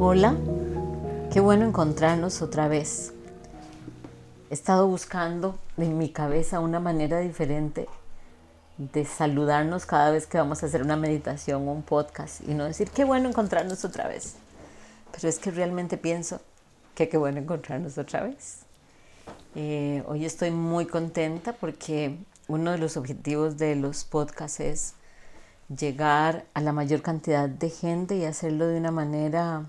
Hola, 0.00 0.36
qué 1.32 1.40
bueno 1.40 1.66
encontrarnos 1.66 2.40
otra 2.40 2.68
vez. 2.68 3.12
He 4.48 4.54
estado 4.54 4.86
buscando 4.86 5.58
en 5.76 5.98
mi 5.98 6.10
cabeza 6.10 6.60
una 6.60 6.78
manera 6.78 7.18
diferente 7.18 7.88
de 8.76 9.04
saludarnos 9.04 9.86
cada 9.86 10.12
vez 10.12 10.28
que 10.28 10.38
vamos 10.38 10.62
a 10.62 10.66
hacer 10.66 10.82
una 10.82 10.94
meditación 10.94 11.66
o 11.66 11.72
un 11.72 11.82
podcast 11.82 12.42
y 12.46 12.54
no 12.54 12.64
decir 12.64 12.90
qué 12.90 13.04
bueno 13.04 13.28
encontrarnos 13.28 13.84
otra 13.84 14.06
vez. 14.06 14.36
Pero 15.10 15.28
es 15.28 15.40
que 15.40 15.50
realmente 15.50 15.96
pienso 15.96 16.40
que 16.94 17.08
qué 17.08 17.16
bueno 17.16 17.40
encontrarnos 17.40 17.98
otra 17.98 18.22
vez. 18.22 18.60
Eh, 19.56 20.04
hoy 20.06 20.24
estoy 20.26 20.52
muy 20.52 20.86
contenta 20.86 21.54
porque 21.54 22.16
uno 22.46 22.70
de 22.70 22.78
los 22.78 22.96
objetivos 22.96 23.58
de 23.58 23.74
los 23.74 24.04
podcasts 24.04 24.60
es 24.60 24.94
llegar 25.76 26.44
a 26.54 26.60
la 26.60 26.72
mayor 26.72 27.02
cantidad 27.02 27.48
de 27.48 27.68
gente 27.68 28.14
y 28.14 28.26
hacerlo 28.26 28.68
de 28.68 28.78
una 28.78 28.92
manera 28.92 29.64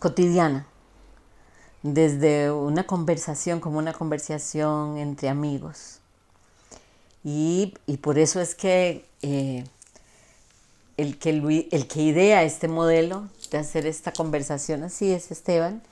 cotidiana, 0.00 0.66
desde 1.84 2.50
una 2.50 2.84
conversación 2.84 3.60
como 3.60 3.78
una 3.78 3.92
conversación 3.92 4.98
entre 4.98 5.28
amigos. 5.28 6.00
Y, 7.22 7.74
por 8.00 8.18
eso 8.18 8.40
es 8.40 8.54
que, 8.54 9.04
eh, 9.22 9.64
el, 10.96 11.18
que 11.18 11.30
el 11.70 11.86
que 11.86 12.02
idea 12.02 12.42
este 12.42 12.66
modelo 12.66 13.28
de 13.50 13.58
hacer 13.58 13.86
esta 13.86 14.12
conversación 14.12 14.82
así 14.82 15.12
es 15.12 15.30
Esteban 15.30 15.82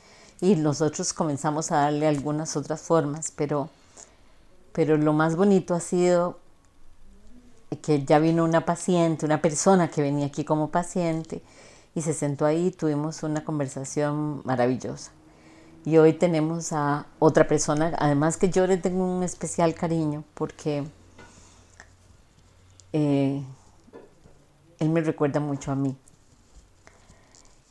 y 0.40 0.56
nosotros 0.56 1.12
comenzamos 1.12 1.70
a 1.70 1.82
darle 1.82 2.06
algunas 2.06 2.56
otras 2.56 2.80
formas, 2.80 3.32
pero, 3.36 3.68
pero 4.72 4.96
lo 4.96 5.12
más 5.12 5.36
bonito 5.36 5.74
ha 5.74 5.80
sido 5.80 6.38
que 7.82 8.04
ya 8.04 8.18
vino 8.18 8.44
una 8.44 8.64
paciente, 8.64 9.26
una 9.26 9.42
persona 9.42 9.88
que 9.88 10.00
venía 10.00 10.26
aquí 10.26 10.44
como 10.44 10.70
paciente 10.70 11.42
y 11.98 12.02
se 12.02 12.14
sentó 12.14 12.46
ahí 12.46 12.68
y 12.68 12.70
tuvimos 12.70 13.24
una 13.24 13.44
conversación 13.44 14.40
maravillosa. 14.44 15.10
Y 15.84 15.98
hoy 15.98 16.12
tenemos 16.12 16.72
a 16.72 17.06
otra 17.18 17.48
persona, 17.48 17.92
además 17.98 18.36
que 18.36 18.50
yo 18.50 18.66
le 18.66 18.76
tengo 18.76 19.04
un 19.04 19.24
especial 19.24 19.74
cariño 19.74 20.22
porque 20.34 20.84
eh, 22.92 23.42
él 24.78 24.88
me 24.90 25.00
recuerda 25.00 25.40
mucho 25.40 25.72
a 25.72 25.74
mí. 25.74 25.96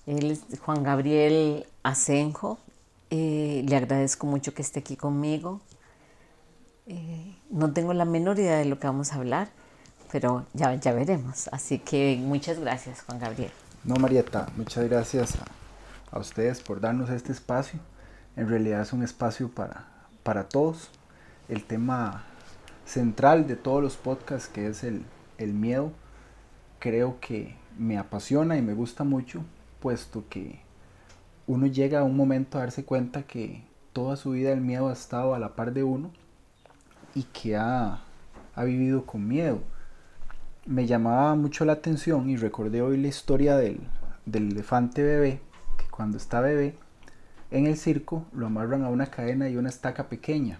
Él 0.05 0.31
es 0.31 0.59
Juan 0.59 0.83
Gabriel 0.83 1.65
Asenjo. 1.83 2.57
Eh, 3.09 3.63
le 3.65 3.75
agradezco 3.77 4.27
mucho 4.27 4.53
que 4.53 4.61
esté 4.61 4.79
aquí 4.81 4.97
conmigo. 4.97 5.61
Eh, 6.87 7.35
no 7.49 7.71
tengo 7.71 7.93
la 7.93 8.03
menor 8.03 8.39
idea 8.39 8.57
de 8.57 8.65
lo 8.65 8.77
que 8.79 8.87
vamos 8.87 9.13
a 9.13 9.15
hablar, 9.15 9.49
pero 10.11 10.45
ya, 10.53 10.75
ya 10.75 10.91
veremos. 10.91 11.47
Así 11.53 11.79
que 11.79 12.17
muchas 12.21 12.59
gracias, 12.59 13.01
Juan 13.03 13.19
Gabriel. 13.19 13.51
No, 13.87 13.95
Marieta, 13.95 14.49
muchas 14.57 14.83
gracias 14.89 15.37
a, 16.11 16.19
ustedes 16.19 16.59
por 16.59 16.81
darnos 16.81 17.09
este 17.09 17.31
espacio. 17.31 17.79
En 18.35 18.49
realidad 18.49 18.81
es 18.81 18.91
un 18.91 19.01
espacio 19.01 19.49
para, 19.49 19.87
para 20.23 20.49
todos. 20.49 20.89
El 21.47 21.63
tema 21.63 22.25
central 22.83 23.47
de 23.47 23.55
todos 23.55 23.81
los 23.81 23.95
podcasts, 23.95 24.49
que 24.49 24.67
es 24.67 24.83
el, 24.83 25.05
el 25.37 25.53
miedo, 25.53 25.93
creo 26.79 27.21
que 27.21 27.55
me 27.77 27.97
apasiona 27.97 28.57
y 28.57 28.61
me 28.61 28.73
gusta 28.73 29.05
mucho, 29.05 29.45
puesto 29.79 30.25
que 30.27 30.59
uno 31.47 31.65
llega 31.65 32.01
a 32.01 32.03
un 32.03 32.17
momento 32.17 32.57
a 32.57 32.63
darse 32.63 32.83
cuenta 32.83 33.23
que 33.23 33.63
toda 33.93 34.17
su 34.17 34.31
vida 34.31 34.51
el 34.51 34.59
miedo 34.59 34.89
ha 34.89 34.93
estado 34.93 35.33
a 35.33 35.39
la 35.39 35.55
par 35.55 35.71
de 35.71 35.83
uno 35.83 36.11
y 37.15 37.23
que 37.23 37.55
ha, 37.55 38.01
ha 38.53 38.63
vivido 38.65 39.05
con 39.05 39.25
miedo 39.25 39.61
me 40.67 40.85
llamaba 40.85 41.33
mucho 41.35 41.63
la 41.63 41.73
atención 41.73 42.29
y 42.29 42.35
recordé 42.35 42.81
hoy 42.81 42.97
la 42.97 43.07
historia 43.07 43.55
del, 43.55 43.79
elefante 44.31 45.01
bebé, 45.01 45.39
que 45.77 45.89
cuando 45.89 46.17
está 46.17 46.41
bebé, 46.41 46.75
en 47.51 47.65
el 47.65 47.77
circo 47.77 48.25
lo 48.33 48.47
amarran 48.47 48.83
a 48.83 48.89
una 48.89 49.05
cadena 49.05 49.47
y 49.47 49.55
una 49.55 49.69
estaca 49.69 50.09
pequeña. 50.09 50.59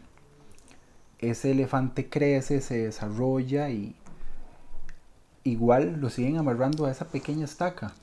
Ese 1.19 1.51
elefante 1.51 2.09
crece, 2.09 2.61
se 2.61 2.85
desarrolla 2.85 3.69
y 3.69 3.97
igual 5.43 5.99
lo 5.99 6.09
siguen 6.09 6.37
amarrando 6.37 6.85
a 6.85 6.91
esa 6.91 7.09
pequeña 7.09 7.43
estaca. 7.43 7.93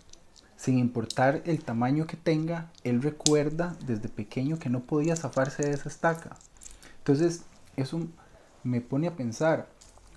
Sin 0.57 0.79
importar 0.79 1.41
el 1.47 1.65
tamaño 1.65 2.07
que 2.07 2.19
tenga, 2.19 2.71
él 2.85 3.01
recuerda 3.01 3.77
desde 3.87 4.11
pequeño 4.11 4.59
que 4.59 4.69
no 4.69 4.81
podía 4.81 5.17
zafarse 5.17 5.63
de 5.63 5.73
esa 5.73 5.89
estaca. 5.89 6.37
Entonces, 6.99 7.45
eso 7.77 8.01
me 8.63 8.83
pone 8.83 9.07
a 9.07 9.17
pensar, 9.17 9.69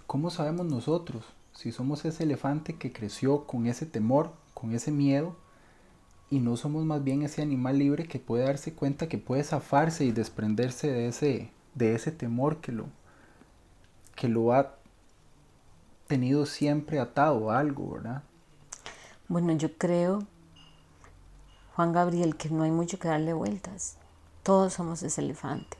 ¿cómo 0.06 0.29
sabemos 0.29 0.66
nosotros 0.66 1.37
si 1.57 1.72
somos 1.72 2.06
ese 2.06 2.22
elefante 2.22 2.75
que 2.75 2.94
creció 2.94 3.47
con 3.47 3.66
ese 3.66 3.88
temor, 3.88 4.31
con 4.53 4.73
ese 4.73 4.91
miedo, 4.91 5.35
y 6.29 6.40
no 6.40 6.56
somos 6.56 6.85
más 6.85 7.03
bien 7.03 7.23
ese 7.23 7.41
animal 7.41 7.79
libre 7.79 8.07
que 8.07 8.19
puede 8.19 8.45
darse 8.45 8.75
cuenta 8.75 9.09
que 9.09 9.18
puede 9.18 9.44
zafarse 9.44 10.06
y 10.06 10.12
desprenderse 10.12 10.91
de 10.91 11.07
ese, 11.07 11.51
de 11.73 11.95
ese 11.95 12.12
temor 12.12 12.57
que 12.57 12.72
lo, 12.72 12.85
que 14.16 14.28
lo 14.28 14.53
ha 14.53 14.75
tenido 16.06 16.45
siempre 16.45 17.00
atado 17.00 17.50
a 17.50 17.57
algo, 17.57 17.94
¿verdad? 17.94 18.22
Bueno, 19.28 19.51
yo 19.53 19.75
creo, 19.79 20.28
Juan 21.75 21.91
Gabriel, 21.91 22.35
que 22.35 22.51
no 22.51 22.62
hay 22.62 22.72
mucho 22.72 23.00
que 23.00 23.07
darle 23.07 23.34
vueltas. 23.34 23.97
Todos 24.44 24.74
somos 24.74 25.01
ese 25.01 25.22
elefante. 25.22 25.78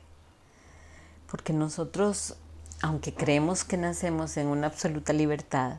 Porque 1.30 1.52
nosotros 1.52 2.36
aunque 2.80 3.12
creemos 3.12 3.64
que 3.64 3.76
nacemos 3.76 4.36
en 4.36 4.46
una 4.46 4.68
absoluta 4.68 5.12
libertad, 5.12 5.78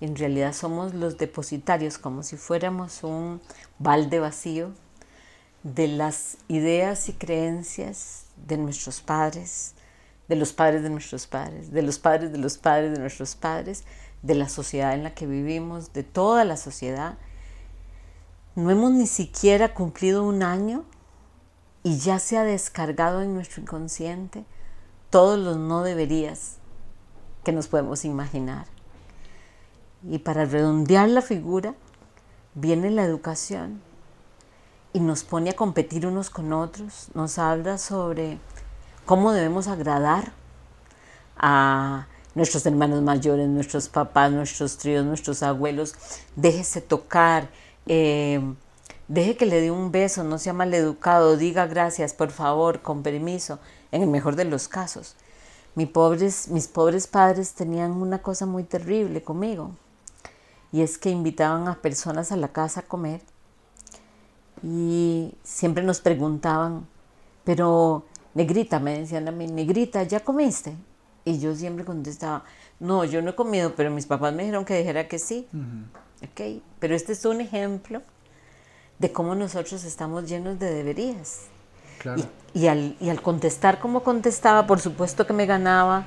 en 0.00 0.16
realidad 0.16 0.52
somos 0.52 0.94
los 0.94 1.18
depositarios, 1.18 1.98
como 1.98 2.22
si 2.22 2.36
fuéramos 2.36 3.02
un 3.02 3.40
balde 3.78 4.20
vacío 4.20 4.72
de 5.62 5.88
las 5.88 6.36
ideas 6.48 7.08
y 7.08 7.12
creencias 7.14 8.26
de 8.46 8.58
nuestros 8.58 9.00
padres, 9.00 9.74
de 10.28 10.36
los 10.36 10.52
padres 10.52 10.82
de 10.82 10.90
nuestros 10.90 11.26
padres, 11.26 11.72
de 11.72 11.82
los 11.82 11.98
padres 11.98 12.32
de 12.32 12.38
los 12.38 12.58
padres 12.58 12.92
de 12.92 12.98
nuestros 12.98 13.34
padres, 13.34 13.84
de 14.22 14.34
la 14.34 14.48
sociedad 14.48 14.94
en 14.94 15.02
la 15.02 15.14
que 15.14 15.26
vivimos, 15.26 15.92
de 15.92 16.02
toda 16.02 16.44
la 16.44 16.56
sociedad. 16.56 17.16
No 18.54 18.70
hemos 18.70 18.92
ni 18.92 19.06
siquiera 19.06 19.74
cumplido 19.74 20.24
un 20.24 20.42
año 20.42 20.84
y 21.82 21.98
ya 21.98 22.18
se 22.18 22.36
ha 22.36 22.44
descargado 22.44 23.22
en 23.22 23.34
nuestro 23.34 23.62
inconsciente 23.62 24.44
todos 25.10 25.38
los 25.38 25.56
no 25.56 25.82
deberías 25.82 26.56
que 27.44 27.52
nos 27.52 27.68
podemos 27.68 28.04
imaginar. 28.04 28.66
Y 30.08 30.18
para 30.18 30.44
redondear 30.44 31.08
la 31.08 31.22
figura, 31.22 31.74
viene 32.54 32.90
la 32.90 33.04
educación 33.04 33.80
y 34.92 35.00
nos 35.00 35.24
pone 35.24 35.50
a 35.50 35.56
competir 35.56 36.06
unos 36.06 36.30
con 36.30 36.52
otros, 36.52 37.08
nos 37.14 37.38
habla 37.38 37.78
sobre 37.78 38.38
cómo 39.04 39.32
debemos 39.32 39.68
agradar 39.68 40.32
a 41.36 42.06
nuestros 42.34 42.64
hermanos 42.66 43.02
mayores, 43.02 43.48
nuestros 43.48 43.88
papás, 43.88 44.32
nuestros 44.32 44.78
tríos, 44.78 45.04
nuestros 45.04 45.42
abuelos, 45.42 45.94
déjese 46.34 46.80
tocar, 46.80 47.48
eh, 47.86 48.40
deje 49.08 49.36
que 49.36 49.46
le 49.46 49.60
dé 49.60 49.70
un 49.70 49.92
beso, 49.92 50.24
no 50.24 50.38
sea 50.38 50.52
maleducado, 50.52 51.36
diga 51.36 51.66
gracias, 51.66 52.12
por 52.12 52.30
favor, 52.30 52.80
con 52.80 53.02
permiso, 53.02 53.58
en 53.92 54.02
el 54.02 54.08
mejor 54.08 54.36
de 54.36 54.44
los 54.44 54.68
casos. 54.68 55.16
Mis 55.74 55.88
pobres, 55.88 56.48
mis 56.48 56.68
pobres 56.68 57.06
padres 57.06 57.52
tenían 57.52 57.92
una 57.92 58.22
cosa 58.22 58.46
muy 58.46 58.64
terrible 58.64 59.22
conmigo 59.22 59.72
y 60.72 60.82
es 60.82 60.98
que 60.98 61.10
invitaban 61.10 61.68
a 61.68 61.76
personas 61.76 62.32
a 62.32 62.36
la 62.36 62.48
casa 62.48 62.80
a 62.80 62.82
comer 62.84 63.20
y 64.62 65.34
siempre 65.42 65.82
nos 65.82 66.00
preguntaban, 66.00 66.86
pero 67.44 68.04
negrita, 68.34 68.80
me 68.80 68.98
decían 68.98 69.28
a 69.28 69.32
mí, 69.32 69.46
negrita, 69.46 70.02
¿ya 70.02 70.20
comiste? 70.20 70.74
Y 71.24 71.38
yo 71.38 71.54
siempre 71.54 71.84
contestaba, 71.84 72.44
no, 72.80 73.04
yo 73.04 73.20
no 73.22 73.30
he 73.30 73.34
comido, 73.34 73.74
pero 73.74 73.90
mis 73.90 74.06
papás 74.06 74.32
me 74.32 74.44
dijeron 74.44 74.64
que 74.64 74.78
dijera 74.78 75.08
que 75.08 75.18
sí. 75.18 75.48
okay. 76.32 76.62
Pero 76.78 76.94
este 76.94 77.12
es 77.12 77.24
un 77.24 77.40
ejemplo 77.40 78.02
de 78.98 79.12
cómo 79.12 79.34
nosotros 79.34 79.84
estamos 79.84 80.28
llenos 80.28 80.58
de 80.58 80.72
deberías. 80.72 81.46
Y, 82.54 82.68
al, 82.68 82.96
y 83.00 83.10
al 83.10 83.20
contestar 83.20 83.78
como 83.78 84.02
contestaba, 84.02 84.66
por 84.66 84.80
supuesto 84.80 85.26
que 85.26 85.32
me 85.32 85.46
ganaba 85.46 86.04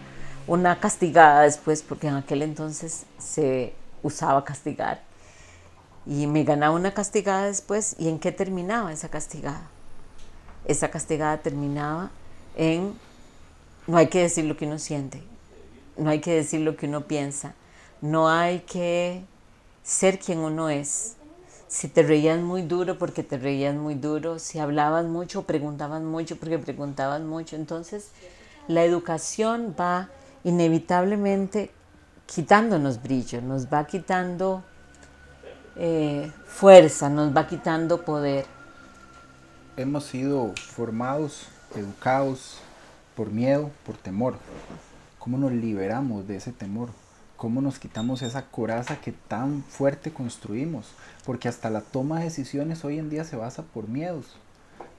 una 0.47 0.80
castigada 0.80 1.41
después, 1.41 1.83
porque 1.83 2.07
en 2.07 2.15
aquel 2.15 2.41
entonces 2.41 3.06
se 3.18 3.74
usaba 4.01 4.44
castigar. 4.44 5.01
Y 6.06 6.25
me 6.27 6.44
ganaba 6.44 6.74
una 6.75 6.94
castigada 6.94 7.45
después. 7.45 7.95
¿Y 8.00 8.07
en 8.07 8.19
qué 8.19 8.31
terminaba 8.31 8.91
esa 8.91 9.09
castigada? 9.09 9.62
Esa 10.65 10.89
castigada 10.89 11.38
terminaba 11.38 12.09
en 12.56 12.94
no 13.89 13.97
hay 13.97 14.07
que 14.07 14.19
decir 14.19 14.45
lo 14.45 14.56
que 14.56 14.65
uno 14.65 14.77
siente, 14.77 15.24
no 15.97 16.12
hay 16.12 16.19
que 16.19 16.31
decir 16.31 16.62
lo 16.62 16.75
que 16.75 16.85
uno 16.85 17.01
piensa, 17.01 17.56
no 18.01 18.30
hay 18.30 18.59
que 18.59 19.24
ser 19.83 20.19
quien 20.19 20.39
uno 20.39 20.69
es, 20.69 21.15
si 21.69 21.88
te 21.88 22.01
reías 22.01 22.39
muy 22.39 22.63
duro 22.63 22.98
porque 22.98 23.21
te 23.24 23.38
reías 23.38 23.75
muy 23.75 23.94
duro, 23.94 24.39
si 24.39 24.57
hablabas 24.57 25.06
mucho, 25.06 25.44
preguntaban 25.44 26.04
mucho 26.04 26.36
porque 26.36 26.57
preguntaban 26.57 27.27
mucho. 27.27 27.56
Entonces, 27.56 28.10
la 28.68 28.83
educación 28.83 29.75
va 29.80 30.10
inevitablemente 30.44 31.71
quitándonos 32.25 33.01
brillo, 33.01 33.42
nos 33.42 33.68
va 33.68 33.86
quitando 33.86 34.63
eh, 35.75 36.31
fuerza, 36.48 37.07
nos 37.07 37.38
va 37.38 37.45
quitando 37.45 38.04
poder. 38.04 38.48
Hemos 39.77 40.06
sido 40.06 40.54
formados, 40.56 41.45
educados 41.75 42.57
por 43.16 43.30
miedo, 43.30 43.69
por 43.86 43.95
temor. 43.95 44.38
¿Cómo 45.19 45.38
nos 45.38 45.51
liberamos 45.51 46.27
de 46.27 46.38
ese 46.38 46.51
temor? 46.51 46.89
¿Cómo 47.39 47.62
nos 47.62 47.80
quitamos 47.80 48.21
esa 48.21 48.47
coraza 48.47 49.00
que 49.00 49.13
tan 49.13 49.63
fuerte 49.63 50.12
construimos? 50.12 50.91
Porque 51.25 51.47
hasta 51.47 51.69
la 51.69 51.80
toma 51.80 52.18
de 52.18 52.25
decisiones 52.25 52.83
hoy 52.83 53.00
en 53.00 53.09
día 53.09 53.24
se 53.24 53.38
basa 53.38 53.63
por 53.63 53.88
miedos, 53.88 54.36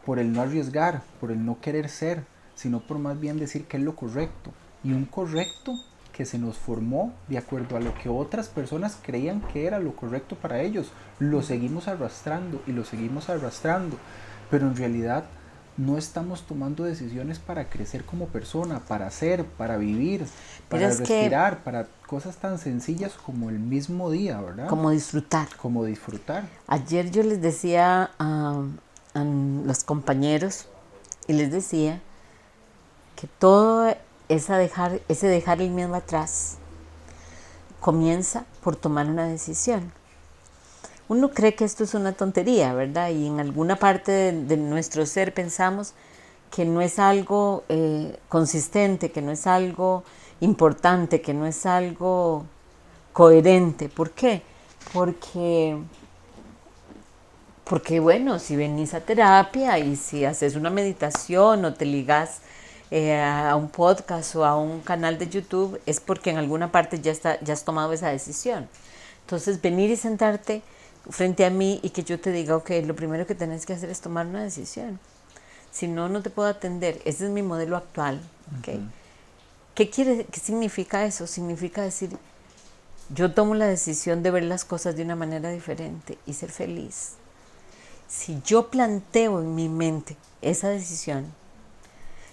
por 0.06 0.18
el 0.18 0.32
no 0.32 0.40
arriesgar, 0.40 1.02
por 1.20 1.32
el 1.32 1.44
no 1.44 1.60
querer 1.60 1.90
ser, 1.90 2.24
sino 2.54 2.80
por 2.80 2.98
más 2.98 3.20
bien 3.20 3.38
decir 3.38 3.66
que 3.66 3.76
es 3.76 3.82
lo 3.82 3.94
correcto. 3.94 4.54
Y 4.82 4.94
un 4.94 5.04
correcto 5.04 5.74
que 6.14 6.24
se 6.24 6.38
nos 6.38 6.56
formó 6.56 7.12
de 7.28 7.36
acuerdo 7.36 7.76
a 7.76 7.80
lo 7.80 7.92
que 7.92 8.08
otras 8.08 8.48
personas 8.48 8.96
creían 9.02 9.42
que 9.42 9.66
era 9.66 9.78
lo 9.78 9.94
correcto 9.94 10.34
para 10.34 10.62
ellos. 10.62 10.92
Lo 11.18 11.42
seguimos 11.42 11.88
arrastrando 11.88 12.62
y 12.66 12.72
lo 12.72 12.86
seguimos 12.86 13.28
arrastrando. 13.28 13.98
Pero 14.50 14.66
en 14.66 14.76
realidad 14.76 15.24
no 15.80 15.96
estamos 15.96 16.42
tomando 16.42 16.84
decisiones 16.84 17.38
para 17.38 17.70
crecer 17.70 18.04
como 18.04 18.26
persona, 18.26 18.80
para 18.80 19.10
ser, 19.10 19.44
para 19.44 19.78
vivir, 19.78 20.26
para 20.68 20.88
respirar, 20.88 21.64
para 21.64 21.86
cosas 22.06 22.36
tan 22.36 22.58
sencillas 22.58 23.14
como 23.14 23.48
el 23.48 23.58
mismo 23.58 24.10
día, 24.10 24.40
¿verdad? 24.40 24.68
Como 24.68 24.90
disfrutar. 24.90 25.48
Como 25.56 25.84
disfrutar. 25.84 26.44
Ayer 26.66 27.10
yo 27.10 27.22
les 27.22 27.40
decía 27.40 28.10
a, 28.18 28.62
a 29.14 29.24
los 29.24 29.84
compañeros 29.84 30.66
y 31.26 31.32
les 31.32 31.50
decía 31.50 32.00
que 33.16 33.26
todo 33.38 33.96
esa 34.28 34.58
dejar, 34.58 35.00
ese 35.08 35.28
dejar 35.28 35.62
el 35.62 35.70
miedo 35.70 35.94
atrás 35.94 36.58
comienza 37.80 38.44
por 38.62 38.76
tomar 38.76 39.08
una 39.08 39.24
decisión 39.24 39.92
uno 41.10 41.32
cree 41.32 41.56
que 41.56 41.64
esto 41.64 41.82
es 41.82 41.94
una 41.94 42.12
tontería, 42.12 42.72
¿verdad? 42.72 43.10
Y 43.10 43.26
en 43.26 43.40
alguna 43.40 43.74
parte 43.74 44.30
de, 44.30 44.56
nuestro 44.56 45.04
ser 45.06 45.34
pensamos 45.34 45.92
que 46.52 46.64
no 46.64 46.80
es 46.80 47.00
algo 47.00 47.64
eh, 47.68 48.16
consistente, 48.28 49.10
que 49.10 49.20
no 49.20 49.32
es 49.32 49.48
algo 49.48 50.04
importante, 50.38 51.20
que 51.20 51.34
no 51.34 51.46
es 51.48 51.66
algo 51.66 52.44
coherente. 53.12 53.88
¿Por 53.88 54.12
qué? 54.12 54.42
Porque, 54.92 55.76
porque 57.64 57.98
bueno, 57.98 58.38
si 58.38 58.54
venís 58.54 58.94
a 58.94 59.00
terapia 59.00 59.80
y 59.80 59.96
si 59.96 60.24
haces 60.24 60.54
una 60.54 60.70
meditación 60.70 61.64
o 61.64 61.74
te 61.74 61.86
ligas 61.86 62.38
eh, 62.92 63.20
a 63.20 63.56
un 63.56 63.68
podcast 63.68 64.36
o 64.36 64.44
a 64.44 64.56
un 64.56 64.80
canal 64.80 65.18
de 65.18 65.28
YouTube, 65.28 65.80
es 65.86 65.98
porque 65.98 66.30
en 66.30 66.36
alguna 66.36 66.70
parte 66.70 67.00
ya, 67.00 67.10
está, 67.10 67.40
ya 67.40 67.54
has 67.54 67.64
tomado 67.64 67.92
esa 67.92 68.10
decisión. 68.10 68.68
Entonces, 69.22 69.60
venir 69.60 69.90
y 69.90 69.96
sentarte 69.96 70.62
frente 71.08 71.44
a 71.44 71.50
mí 71.50 71.80
y 71.82 71.90
que 71.90 72.02
yo 72.02 72.20
te 72.20 72.32
diga, 72.32 72.56
ok, 72.56 72.70
lo 72.84 72.94
primero 72.94 73.26
que 73.26 73.34
tenés 73.34 73.66
que 73.66 73.72
hacer 73.72 73.90
es 73.90 74.00
tomar 74.00 74.26
una 74.26 74.42
decisión. 74.42 75.00
Si 75.70 75.88
no, 75.88 76.08
no 76.08 76.22
te 76.22 76.30
puedo 76.30 76.48
atender. 76.48 77.00
Ese 77.04 77.26
es 77.26 77.30
mi 77.30 77.42
modelo 77.42 77.76
actual. 77.76 78.20
Okay. 78.58 78.80
¿Qué, 79.74 79.88
quiere, 79.88 80.26
¿Qué 80.26 80.40
significa 80.40 81.04
eso? 81.04 81.26
Significa 81.26 81.82
decir, 81.82 82.10
yo 83.14 83.32
tomo 83.32 83.54
la 83.54 83.66
decisión 83.66 84.22
de 84.22 84.30
ver 84.30 84.44
las 84.44 84.64
cosas 84.64 84.96
de 84.96 85.02
una 85.02 85.16
manera 85.16 85.50
diferente 85.50 86.18
y 86.26 86.34
ser 86.34 86.50
feliz. 86.50 87.12
Si 88.08 88.40
yo 88.44 88.70
planteo 88.70 89.40
en 89.40 89.54
mi 89.54 89.68
mente 89.68 90.16
esa 90.42 90.68
decisión, 90.68 91.32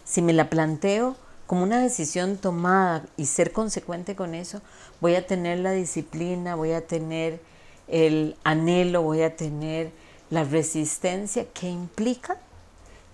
si 0.04 0.22
me 0.22 0.34
la 0.34 0.50
planteo 0.50 1.16
como 1.46 1.64
una 1.64 1.80
decisión 1.80 2.38
tomada 2.38 3.06
y 3.16 3.28
ser 3.28 3.52
consecuente 3.52 4.16
con 4.16 4.36
eso, 4.36 4.62
voy 5.00 5.16
a 5.16 5.26
tener 5.26 5.60
la 5.60 5.72
disciplina, 5.72 6.56
voy 6.56 6.74
a 6.74 6.86
tener 6.86 7.40
el 7.88 8.36
anhelo, 8.44 9.02
voy 9.02 9.22
a 9.22 9.36
tener 9.36 9.92
la 10.30 10.44
resistencia 10.44 11.46
que 11.54 11.70
implica 11.70 12.38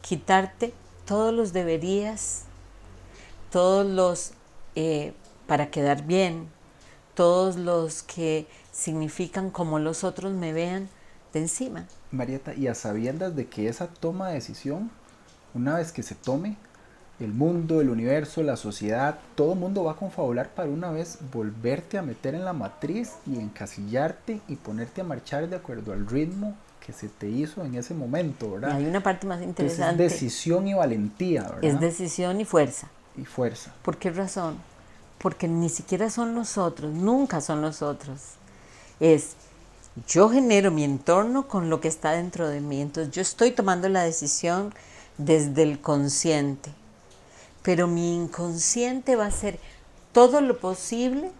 quitarte 0.01 0.73
todos 1.05 1.33
los 1.33 1.53
deberías, 1.53 2.43
todos 3.51 3.85
los 3.85 4.33
eh, 4.75 5.13
para 5.47 5.69
quedar 5.69 6.03
bien, 6.03 6.47
todos 7.13 7.55
los 7.55 8.01
que 8.03 8.47
significan 8.71 9.51
como 9.51 9.77
los 9.79 10.03
otros 10.03 10.33
me 10.33 10.53
vean 10.53 10.89
de 11.33 11.41
encima. 11.41 11.87
Marieta, 12.11 12.53
y 12.53 12.67
a 12.67 12.75
sabiendas 12.75 13.35
de 13.35 13.47
que 13.47 13.67
esa 13.67 13.87
toma 13.87 14.29
de 14.29 14.35
decisión, 14.35 14.91
una 15.53 15.75
vez 15.75 15.91
que 15.91 16.03
se 16.03 16.15
tome, 16.15 16.57
el 17.19 17.31
mundo, 17.31 17.79
el 17.81 17.89
universo, 17.89 18.41
la 18.43 18.57
sociedad, 18.57 19.19
todo 19.35 19.53
el 19.53 19.59
mundo 19.59 19.83
va 19.83 19.93
a 19.93 19.95
confabular 19.95 20.49
para 20.49 20.69
una 20.69 20.91
vez 20.91 21.19
volverte 21.31 21.97
a 21.97 22.01
meter 22.01 22.35
en 22.35 22.43
la 22.43 22.53
matriz 22.53 23.13
y 23.27 23.37
encasillarte 23.39 24.41
y 24.47 24.55
ponerte 24.55 25.01
a 25.01 25.03
marchar 25.03 25.47
de 25.47 25.55
acuerdo 25.55 25.93
al 25.93 26.07
ritmo 26.07 26.55
que 26.85 26.91
se 26.91 27.07
te 27.07 27.29
hizo 27.29 27.63
en 27.63 27.75
ese 27.75 27.93
momento, 27.93 28.51
¿verdad? 28.51 28.71
hay 28.73 28.85
una 28.85 29.01
parte 29.01 29.25
más 29.25 29.41
interesante. 29.41 30.05
es 30.05 30.11
decisión 30.11 30.67
y 30.67 30.73
valentía, 30.73 31.43
¿verdad? 31.43 31.63
Es 31.63 31.79
decisión 31.79 32.41
y 32.41 32.45
fuerza. 32.45 32.89
Y 33.15 33.23
fuerza. 33.23 33.73
¿Por 33.83 33.97
qué 33.97 34.09
razón? 34.11 34.57
Porque 35.19 35.47
ni 35.47 35.69
siquiera 35.69 36.09
son 36.09 36.33
nosotros, 36.33 36.93
nunca 36.93 37.39
son 37.39 37.61
nosotros. 37.61 38.19
Es 38.99 39.35
yo 40.07 40.29
genero 40.29 40.71
mi 40.71 40.83
entorno 40.83 41.47
con 41.47 41.69
lo 41.69 41.79
que 41.79 41.87
está 41.87 42.11
dentro 42.11 42.49
de 42.49 42.59
mí. 42.59 42.81
Entonces 42.81 43.13
yo 43.13 43.21
estoy 43.21 43.51
tomando 43.51 43.87
la 43.87 44.03
decisión 44.03 44.73
desde 45.17 45.61
el 45.61 45.79
consciente 45.79 46.71
pero 47.63 47.87
mi 47.87 48.15
inconsciente 48.15 49.15
va 49.15 49.25
a 49.25 49.29
hacer 49.29 49.59
todo 50.11 50.41
lo 50.41 50.59
posible 50.59 51.31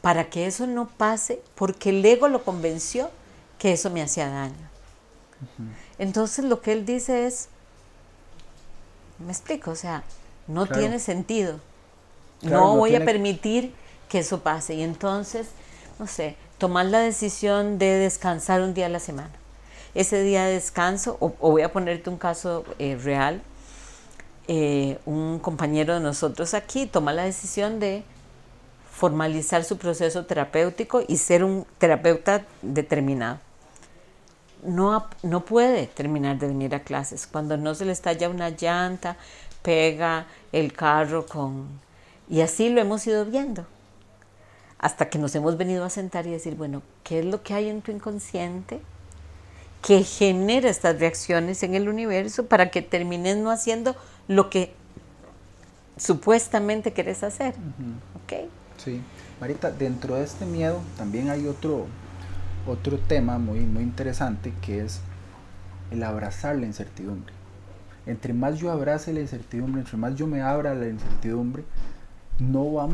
para 0.00 0.30
que 0.30 0.46
eso 0.46 0.66
no 0.66 0.86
pase, 0.88 1.42
porque 1.54 1.90
el 1.90 2.04
ego 2.04 2.28
lo 2.28 2.44
convenció 2.44 3.10
que 3.58 3.72
eso 3.72 3.90
me 3.90 4.02
hacía 4.02 4.28
daño. 4.28 4.68
Entonces 5.98 6.44
lo 6.44 6.60
que 6.60 6.72
él 6.72 6.86
dice 6.86 7.26
es, 7.26 7.48
me 9.18 9.32
explico, 9.32 9.72
o 9.72 9.76
sea, 9.76 10.04
no 10.46 10.66
tiene 10.66 11.00
sentido. 11.00 11.58
no, 12.42 12.76
voy 12.76 12.94
a 12.94 13.04
permitir 13.04 13.74
que 14.08 14.20
eso 14.20 14.40
pase. 14.40 14.74
Y 14.74 14.82
entonces, 14.82 15.48
no 15.98 16.06
sé, 16.06 16.36
tomar 16.58 16.86
la 16.86 17.00
decisión 17.00 17.78
de 17.78 17.86
descansar 17.86 18.62
un 18.62 18.74
día 18.74 18.86
a 18.86 18.90
la 18.90 19.00
semana. 19.00 19.32
Ese 19.94 20.22
día 20.22 20.44
de 20.44 20.54
descanso, 20.54 21.16
o, 21.20 21.30
voy 21.30 21.62
a 21.62 21.72
ponerte 21.72 22.10
un 22.10 22.18
caso 22.18 22.64
eh, 22.78 22.96
real, 22.96 23.42
eh, 24.48 24.98
un 25.04 25.38
compañero 25.40 25.92
de 25.92 26.00
nosotros 26.00 26.54
aquí 26.54 26.86
toma 26.86 27.12
la 27.12 27.24
decisión 27.24 27.78
de 27.80 28.02
formalizar 28.90 29.62
su 29.62 29.76
proceso 29.76 30.24
terapéutico 30.24 31.02
y 31.06 31.18
ser 31.18 31.44
un 31.44 31.66
terapeuta 31.76 32.46
determinado. 32.62 33.38
No, 34.64 35.06
no 35.22 35.44
puede 35.44 35.86
terminar 35.86 36.38
de 36.38 36.48
venir 36.48 36.74
a 36.74 36.80
clases. 36.80 37.26
Cuando 37.26 37.58
no 37.58 37.74
se 37.74 37.84
le 37.84 37.92
estalla 37.92 38.30
una 38.30 38.48
llanta, 38.48 39.16
pega 39.62 40.26
el 40.50 40.72
carro 40.72 41.26
con... 41.26 41.68
Y 42.28 42.40
así 42.40 42.70
lo 42.70 42.80
hemos 42.80 43.06
ido 43.06 43.26
viendo. 43.26 43.66
Hasta 44.78 45.10
que 45.10 45.18
nos 45.18 45.34
hemos 45.34 45.58
venido 45.58 45.84
a 45.84 45.90
sentar 45.90 46.26
y 46.26 46.30
decir, 46.30 46.54
bueno, 46.56 46.82
¿qué 47.04 47.20
es 47.20 47.26
lo 47.26 47.42
que 47.42 47.54
hay 47.54 47.68
en 47.68 47.82
tu 47.82 47.92
inconsciente? 47.92 48.80
que 49.82 50.02
genera 50.02 50.68
estas 50.68 50.98
reacciones 50.98 51.62
en 51.62 51.74
el 51.74 51.88
universo 51.88 52.46
para 52.46 52.70
que 52.70 52.82
termines 52.82 53.36
no 53.36 53.50
haciendo 53.50 53.94
lo 54.28 54.50
que 54.50 54.74
supuestamente 55.96 56.92
querés 56.92 57.24
hacer. 57.24 57.54
Sí. 58.76 59.00
Marita, 59.40 59.70
dentro 59.70 60.14
de 60.16 60.24
este 60.24 60.44
miedo 60.44 60.80
también 60.96 61.30
hay 61.30 61.46
otro, 61.46 61.86
otro 62.66 62.98
tema 62.98 63.38
muy, 63.38 63.60
muy 63.60 63.82
interesante 63.82 64.52
que 64.62 64.84
es 64.84 65.00
el 65.90 66.02
abrazar 66.02 66.56
la 66.56 66.66
incertidumbre. 66.66 67.32
Entre 68.06 68.32
más 68.32 68.58
yo 68.58 68.70
abrace 68.70 69.12
la 69.12 69.20
incertidumbre, 69.20 69.80
entre 69.80 69.96
más 69.96 70.14
yo 70.14 70.26
me 70.26 70.40
abra 70.40 70.74
la 70.74 70.88
incertidumbre, 70.88 71.64
no 72.38 72.72
va, 72.72 72.88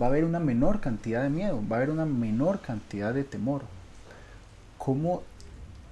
va 0.00 0.06
a 0.06 0.08
haber 0.08 0.24
una 0.24 0.40
menor 0.40 0.80
cantidad 0.80 1.22
de 1.22 1.30
miedo, 1.30 1.62
va 1.70 1.76
a 1.76 1.78
haber 1.78 1.90
una 1.90 2.06
menor 2.06 2.60
cantidad 2.60 3.12
de 3.12 3.24
temor. 3.24 3.62
¿Cómo 4.78 5.22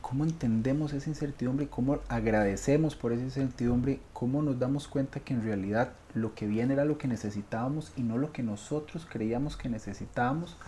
cómo 0.05 0.25
entendemos 0.25 0.93
esa 0.93 1.09
incertidumbre, 1.09 1.67
cómo 1.67 2.01
agradecemos 2.09 2.95
por 2.95 3.15
esa 3.15 3.23
incertidumbre, 3.23 4.01
cómo 4.13 4.43
nos 4.43 4.59
damos 4.59 4.87
cuenta 4.87 5.21
que 5.21 5.33
en 5.33 5.43
realidad 5.43 5.95
lo 6.13 6.35
que 6.35 6.47
viene 6.47 6.75
era 6.75 6.85
lo 6.85 6.99
que 6.99 7.09
necesitábamos 7.09 7.91
y 7.97 8.03
no 8.03 8.19
lo 8.19 8.31
que 8.31 8.43
nosotros 8.43 9.07
creíamos 9.11 9.57
que 9.57 9.71
necesitábamos, 9.71 10.59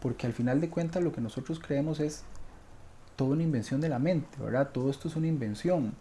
porque 0.00 0.26
al 0.26 0.34
final 0.34 0.60
de 0.60 0.68
cuentas 0.68 1.02
lo 1.02 1.12
que 1.12 1.22
nosotros 1.22 1.60
creemos 1.60 1.98
es 1.98 2.24
toda 3.16 3.30
una 3.30 3.42
invención 3.42 3.80
de 3.80 3.88
la 3.88 3.98
mente, 3.98 4.36
¿verdad? 4.38 4.68
Todo 4.70 4.90
esto 4.90 5.08
es 5.08 5.16
una 5.16 5.28
invención. 5.28 5.94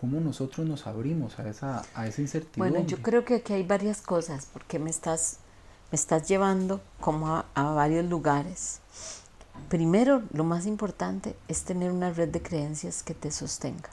¿Cómo 0.00 0.20
nosotros 0.20 0.66
nos 0.66 0.86
abrimos 0.86 1.38
a 1.38 1.50
esa, 1.50 1.82
incertidumbre? 2.16 2.70
Bueno, 2.70 2.86
yo 2.86 2.96
creo 3.02 3.26
que 3.26 3.34
aquí 3.34 3.52
hay 3.52 3.62
varias 3.62 4.00
cosas, 4.00 4.48
porque 4.50 4.78
me 4.78 4.88
estás, 4.88 5.38
llevando 6.26 6.80
como 6.98 7.44
a 7.54 7.62
varios 7.74 8.06
lugares. 8.06 8.80
Primero, 9.68 10.22
lo 10.32 10.44
más 10.44 10.66
importante 10.66 11.36
es 11.46 11.62
tener 11.62 11.92
una 11.92 12.10
red 12.10 12.28
de 12.28 12.42
creencias 12.42 13.02
que 13.02 13.14
te 13.14 13.30
sostenga. 13.30 13.90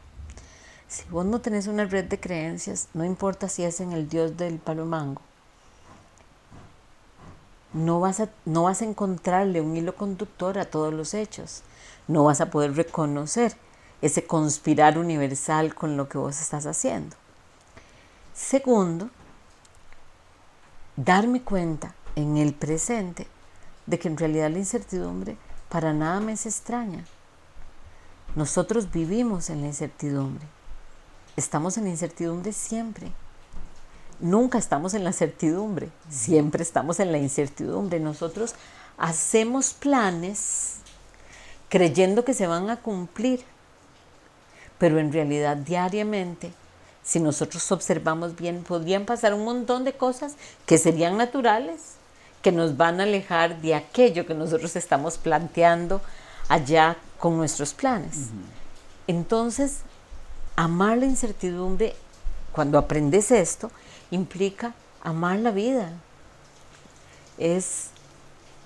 Si 0.87 1.03
vos 1.09 1.25
no 1.25 1.41
tenés 1.41 1.67
una 1.67 1.85
red 1.85 2.05
de 2.05 2.19
creencias, 2.19 2.87
no 2.93 3.03
importa 3.03 3.49
si 3.49 3.63
es 3.63 3.79
en 3.81 3.91
el 3.91 4.09
Dios 4.09 4.37
del 4.37 4.57
palo 4.57 4.85
mango, 4.85 5.21
no 7.73 7.99
vas, 7.99 8.21
a, 8.21 8.29
no 8.45 8.63
vas 8.63 8.81
a 8.81 8.85
encontrarle 8.85 9.61
un 9.61 9.75
hilo 9.75 9.95
conductor 9.95 10.57
a 10.57 10.65
todos 10.65 10.93
los 10.93 11.13
hechos. 11.13 11.61
No 12.07 12.23
vas 12.23 12.41
a 12.41 12.49
poder 12.49 12.75
reconocer 12.75 13.55
ese 14.01 14.25
conspirar 14.25 14.97
universal 14.97 15.75
con 15.75 15.97
lo 15.97 16.07
que 16.07 16.17
vos 16.17 16.41
estás 16.41 16.65
haciendo. 16.65 17.15
Segundo, 18.33 19.09
darme 20.95 21.41
cuenta 21.41 21.93
en 22.15 22.37
el 22.37 22.53
presente 22.53 23.27
de 23.85 23.99
que 23.99 24.07
en 24.07 24.17
realidad 24.17 24.49
la 24.49 24.59
incertidumbre 24.59 25.37
para 25.69 25.93
nada 25.93 26.19
me 26.19 26.33
es 26.33 26.45
extraña. 26.45 27.05
Nosotros 28.35 28.91
vivimos 28.91 29.49
en 29.49 29.61
la 29.61 29.67
incertidumbre. 29.67 30.45
Estamos 31.35 31.77
en 31.77 31.85
la 31.85 31.89
incertidumbre 31.89 32.53
siempre. 32.53 33.11
Nunca 34.19 34.57
estamos 34.57 34.95
en 34.95 35.03
la 35.03 35.13
certidumbre, 35.13 35.89
siempre 36.09 36.63
estamos 36.63 36.99
en 36.99 37.11
la 37.11 37.19
incertidumbre. 37.19 37.99
Nosotros 37.99 38.55
hacemos 38.97 39.73
planes 39.73 40.77
creyendo 41.69 42.25
que 42.25 42.33
se 42.33 42.47
van 42.47 42.69
a 42.71 42.77
cumplir, 42.77 43.43
pero 44.79 44.97
en 44.97 45.13
realidad 45.13 45.57
diariamente, 45.57 46.51
si 47.03 47.19
nosotros 47.19 47.71
observamos 47.71 48.35
bien, 48.35 48.63
podrían 48.63 49.05
pasar 49.05 49.35
un 49.35 49.45
montón 49.45 49.83
de 49.83 49.93
cosas 49.93 50.35
que 50.65 50.79
serían 50.79 51.17
naturales, 51.17 51.97
que 52.41 52.51
nos 52.51 52.77
van 52.77 52.99
a 52.99 53.03
alejar 53.03 53.61
de 53.61 53.75
aquello 53.75 54.25
que 54.25 54.33
nosotros 54.33 54.75
estamos 54.75 55.17
planteando 55.17 56.01
allá 56.47 56.97
con 57.19 57.37
nuestros 57.37 57.73
planes. 57.73 58.29
Entonces, 59.07 59.79
amar 60.55 60.97
la 60.97 61.05
incertidumbre, 61.05 61.95
cuando 62.51 62.77
aprendes 62.77 63.31
esto, 63.31 63.71
implica 64.11 64.73
amar 65.01 65.39
la 65.39 65.51
vida. 65.51 65.91
Es 67.37 67.87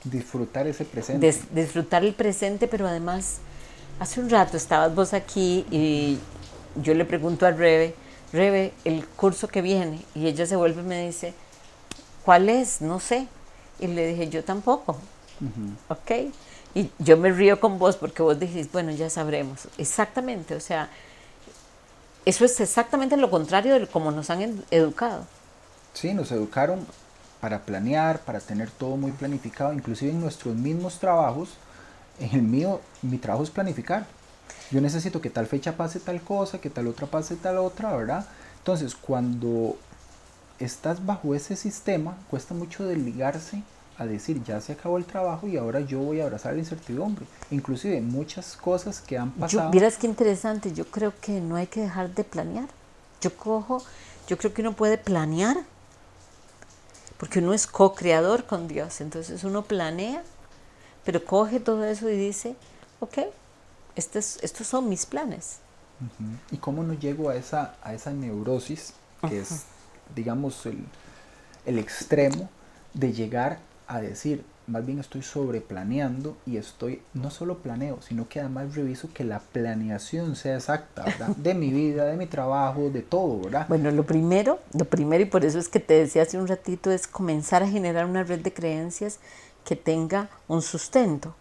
disfrutar 0.03 0.67
ese 0.67 0.85
presente. 0.85 1.35
disfrutar 1.51 2.03
el 2.03 2.13
presente, 2.13 2.67
pero 2.67 2.87
además, 2.87 3.37
hace 3.99 4.19
un 4.19 4.29
rato 4.29 4.57
estabas 4.57 4.93
vos 4.95 5.13
aquí 5.13 5.65
y 5.69 6.17
yo 6.81 6.93
le 6.93 7.05
pregunto 7.05 7.45
a 7.45 7.51
Rebe, 7.51 7.95
Rebe, 8.31 8.73
el 8.85 9.05
curso 9.05 9.47
que 9.47 9.61
viene, 9.61 10.01
y 10.15 10.27
ella 10.27 10.45
se 10.45 10.55
vuelve 10.55 10.81
y 10.81 10.85
me 10.85 11.05
dice, 11.05 11.33
¿cuál 12.23 12.49
es? 12.49 12.81
No 12.81 12.99
sé. 12.99 13.27
Y 13.81 13.87
le 13.87 14.07
dije, 14.07 14.29
yo 14.29 14.43
tampoco. 14.43 14.95
¿Ok? 15.89 16.11
Y 16.73 16.89
yo 16.99 17.17
me 17.17 17.31
río 17.31 17.59
con 17.59 17.77
vos 17.79 17.97
porque 17.97 18.21
vos 18.21 18.39
dijiste, 18.39 18.69
bueno, 18.71 18.91
ya 18.91 19.09
sabremos. 19.09 19.67
Exactamente, 19.77 20.55
o 20.55 20.59
sea, 20.59 20.89
eso 22.23 22.45
es 22.45 22.59
exactamente 22.59 23.17
lo 23.17 23.29
contrario 23.29 23.77
de 23.77 23.87
cómo 23.87 24.11
nos 24.11 24.29
han 24.29 24.63
educado. 24.71 25.25
Sí, 25.93 26.13
nos 26.13 26.31
educaron 26.31 26.85
para 27.41 27.59
planear, 27.61 28.19
para 28.19 28.39
tener 28.39 28.69
todo 28.69 28.95
muy 28.95 29.11
planificado, 29.11 29.73
inclusive 29.73 30.11
en 30.11 30.21
nuestros 30.21 30.55
mismos 30.55 30.99
trabajos. 30.99 31.49
En 32.19 32.35
el 32.35 32.43
mío, 32.43 32.79
mi 33.01 33.17
trabajo 33.17 33.43
es 33.43 33.49
planificar. 33.49 34.05
Yo 34.69 34.79
necesito 34.79 35.19
que 35.19 35.29
tal 35.29 35.47
fecha 35.47 35.75
pase 35.75 35.99
tal 35.99 36.21
cosa, 36.21 36.61
que 36.61 36.69
tal 36.69 36.87
otra 36.87 37.07
pase 37.07 37.35
tal 37.35 37.57
otra, 37.57 37.95
¿verdad? 37.97 38.25
Entonces, 38.59 38.95
cuando 38.95 39.75
estás 40.63 41.05
bajo 41.05 41.35
ese 41.35 41.55
sistema, 41.55 42.17
cuesta 42.29 42.53
mucho 42.53 42.85
desligarse 42.85 43.63
a 43.97 44.05
decir, 44.05 44.43
ya 44.43 44.59
se 44.61 44.73
acabó 44.73 44.97
el 44.97 45.05
trabajo 45.05 45.47
y 45.47 45.57
ahora 45.57 45.79
yo 45.81 45.99
voy 45.99 46.21
a 46.21 46.23
abrazar 46.23 46.53
la 46.53 46.59
incertidumbre. 46.59 47.25
Inclusive 47.51 48.01
muchas 48.01 48.57
cosas 48.57 48.99
que 48.99 49.17
han 49.17 49.31
pasado. 49.31 49.71
Yo, 49.71 49.89
qué 49.99 50.07
interesante, 50.07 50.73
yo 50.73 50.85
creo 50.85 51.13
que 51.21 51.39
no 51.39 51.55
hay 51.55 51.67
que 51.67 51.81
dejar 51.81 52.13
de 52.13 52.23
planear. 52.23 52.67
Yo 53.21 53.35
cojo, 53.35 53.83
yo 54.27 54.37
creo 54.37 54.53
que 54.53 54.61
uno 54.61 54.73
puede 54.73 54.97
planear, 54.97 55.57
porque 57.17 57.39
uno 57.39 57.53
es 57.53 57.67
co-creador 57.67 58.45
con 58.45 58.67
Dios, 58.67 59.01
entonces 59.01 59.43
uno 59.43 59.61
planea, 59.61 60.23
pero 61.05 61.23
coge 61.23 61.59
todo 61.59 61.85
eso 61.85 62.09
y 62.09 62.17
dice, 62.17 62.55
ok, 62.99 63.19
estos, 63.95 64.39
estos 64.41 64.65
son 64.65 64.89
mis 64.89 65.05
planes. 65.05 65.57
¿Y 66.49 66.57
cómo 66.57 66.81
no 66.81 66.93
llego 66.95 67.29
a 67.29 67.35
esa, 67.35 67.75
a 67.83 67.93
esa 67.93 68.11
neurosis, 68.11 68.93
que 69.29 69.39
es 69.39 69.65
digamos, 70.15 70.65
el, 70.65 70.79
el 71.65 71.79
extremo 71.79 72.49
de 72.93 73.13
llegar 73.13 73.59
a 73.87 74.01
decir, 74.01 74.43
más 74.67 74.85
bien 74.85 74.99
estoy 74.99 75.21
sobreplaneando 75.21 76.37
y 76.45 76.57
estoy, 76.57 77.01
no 77.13 77.29
solo 77.29 77.57
planeo, 77.57 78.01
sino 78.01 78.29
que 78.29 78.39
además 78.39 78.75
reviso 78.75 79.09
que 79.13 79.23
la 79.23 79.39
planeación 79.39 80.35
sea 80.35 80.55
exacta, 80.55 81.03
¿verdad? 81.03 81.27
De 81.37 81.53
mi 81.53 81.71
vida, 81.71 82.05
de 82.05 82.15
mi 82.15 82.25
trabajo, 82.25 82.89
de 82.89 83.01
todo, 83.01 83.41
¿verdad? 83.41 83.65
Bueno, 83.67 83.91
lo 83.91 84.03
primero, 84.03 84.59
lo 84.73 84.85
primero, 84.85 85.23
y 85.23 85.25
por 85.25 85.45
eso 85.45 85.59
es 85.59 85.67
que 85.67 85.79
te 85.79 85.95
decía 85.95 86.23
hace 86.23 86.37
un 86.37 86.47
ratito, 86.47 86.91
es 86.91 87.07
comenzar 87.07 87.63
a 87.63 87.67
generar 87.67 88.05
una 88.05 88.23
red 88.23 88.39
de 88.39 88.53
creencias 88.53 89.19
que 89.65 89.75
tenga 89.75 90.29
un 90.47 90.61
sustento. 90.61 91.35